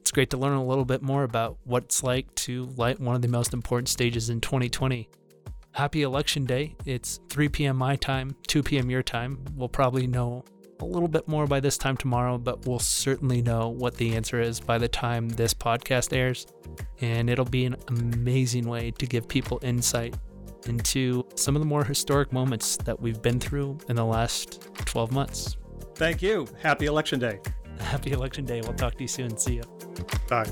It's 0.00 0.12
great 0.12 0.30
to 0.30 0.36
learn 0.36 0.56
a 0.56 0.64
little 0.64 0.84
bit 0.84 1.02
more 1.02 1.24
about 1.24 1.58
what 1.64 1.84
it's 1.84 2.04
like 2.04 2.32
to 2.36 2.66
light 2.76 3.00
one 3.00 3.16
of 3.16 3.22
the 3.22 3.28
most 3.28 3.52
important 3.52 3.88
stages 3.88 4.30
in 4.30 4.40
2020 4.40 5.08
happy 5.78 6.02
election 6.02 6.44
day. 6.44 6.74
It's 6.86 7.20
3 7.28 7.48
p.m. 7.50 7.76
my 7.76 7.94
time, 7.94 8.34
2 8.48 8.64
p.m. 8.64 8.90
your 8.90 9.04
time. 9.04 9.38
We'll 9.54 9.68
probably 9.68 10.08
know 10.08 10.44
a 10.80 10.84
little 10.84 11.06
bit 11.06 11.28
more 11.28 11.46
by 11.46 11.60
this 11.60 11.78
time 11.78 11.96
tomorrow, 11.96 12.36
but 12.36 12.66
we'll 12.66 12.80
certainly 12.80 13.42
know 13.42 13.68
what 13.68 13.94
the 13.94 14.16
answer 14.16 14.40
is 14.40 14.58
by 14.58 14.76
the 14.78 14.88
time 14.88 15.28
this 15.28 15.54
podcast 15.54 16.12
airs. 16.12 16.48
And 17.00 17.30
it'll 17.30 17.44
be 17.44 17.64
an 17.64 17.76
amazing 17.86 18.68
way 18.68 18.90
to 18.90 19.06
give 19.06 19.28
people 19.28 19.60
insight 19.62 20.16
into 20.66 21.24
some 21.36 21.54
of 21.54 21.62
the 21.62 21.66
more 21.66 21.84
historic 21.84 22.32
moments 22.32 22.76
that 22.78 22.98
we've 22.98 23.22
been 23.22 23.38
through 23.38 23.78
in 23.88 23.94
the 23.94 24.04
last 24.04 24.68
12 24.84 25.12
months. 25.12 25.56
Thank 25.94 26.22
you. 26.22 26.48
Happy 26.60 26.86
Election 26.86 27.20
Day. 27.20 27.38
Happy 27.78 28.10
Election 28.10 28.44
Day. 28.44 28.62
We'll 28.62 28.74
talk 28.74 28.94
to 28.94 29.02
you 29.02 29.08
soon. 29.08 29.38
See 29.38 29.54
you. 29.54 29.62
Bye. 30.28 30.44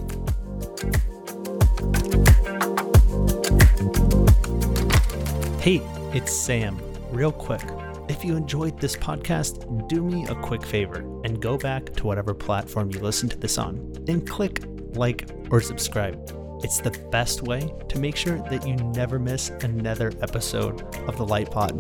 Hey, 5.67 5.83
it's 6.15 6.33
Sam. 6.33 6.81
Real 7.11 7.33
quick, 7.33 7.61
if 8.09 8.25
you 8.25 8.37
enjoyed 8.37 8.81
this 8.81 8.95
podcast, 8.95 9.89
do 9.89 10.01
me 10.01 10.25
a 10.29 10.35
quick 10.37 10.65
favor 10.65 10.99
and 11.25 11.43
go 11.43 11.59
back 11.59 11.93
to 11.97 12.07
whatever 12.07 12.35
platform 12.35 12.93
you 12.93 13.01
listen 13.01 13.29
to 13.31 13.37
this 13.37 13.59
on 13.59 13.93
and 14.07 14.25
click 14.31 14.63
like 14.95 15.29
or 15.51 15.61
subscribe. 15.61 16.23
It's 16.63 16.81
the 16.81 16.93
best 17.11 17.43
way 17.43 17.69
to 17.89 17.99
make 17.99 18.15
sure 18.15 18.39
that 18.49 18.65
you 18.65 18.77
never 18.77 19.19
miss 19.19 19.49
another 19.63 20.13
episode 20.23 20.83
of 21.09 21.17
The 21.17 21.27
Light 21.27 21.51
Pod, 21.51 21.73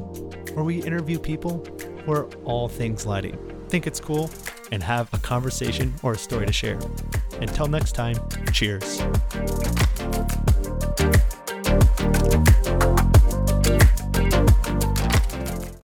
where 0.56 0.64
we 0.64 0.82
interview 0.82 1.20
people 1.20 1.64
who 2.04 2.10
are 2.10 2.26
all 2.42 2.68
things 2.68 3.06
lighting, 3.06 3.38
think 3.68 3.86
it's 3.86 4.00
cool, 4.00 4.28
and 4.72 4.82
have 4.82 5.14
a 5.14 5.18
conversation 5.18 5.94
or 6.02 6.14
a 6.14 6.18
story 6.18 6.46
to 6.46 6.52
share. 6.52 6.80
Until 7.40 7.68
next 7.68 7.92
time, 7.92 8.16
cheers. 8.52 9.00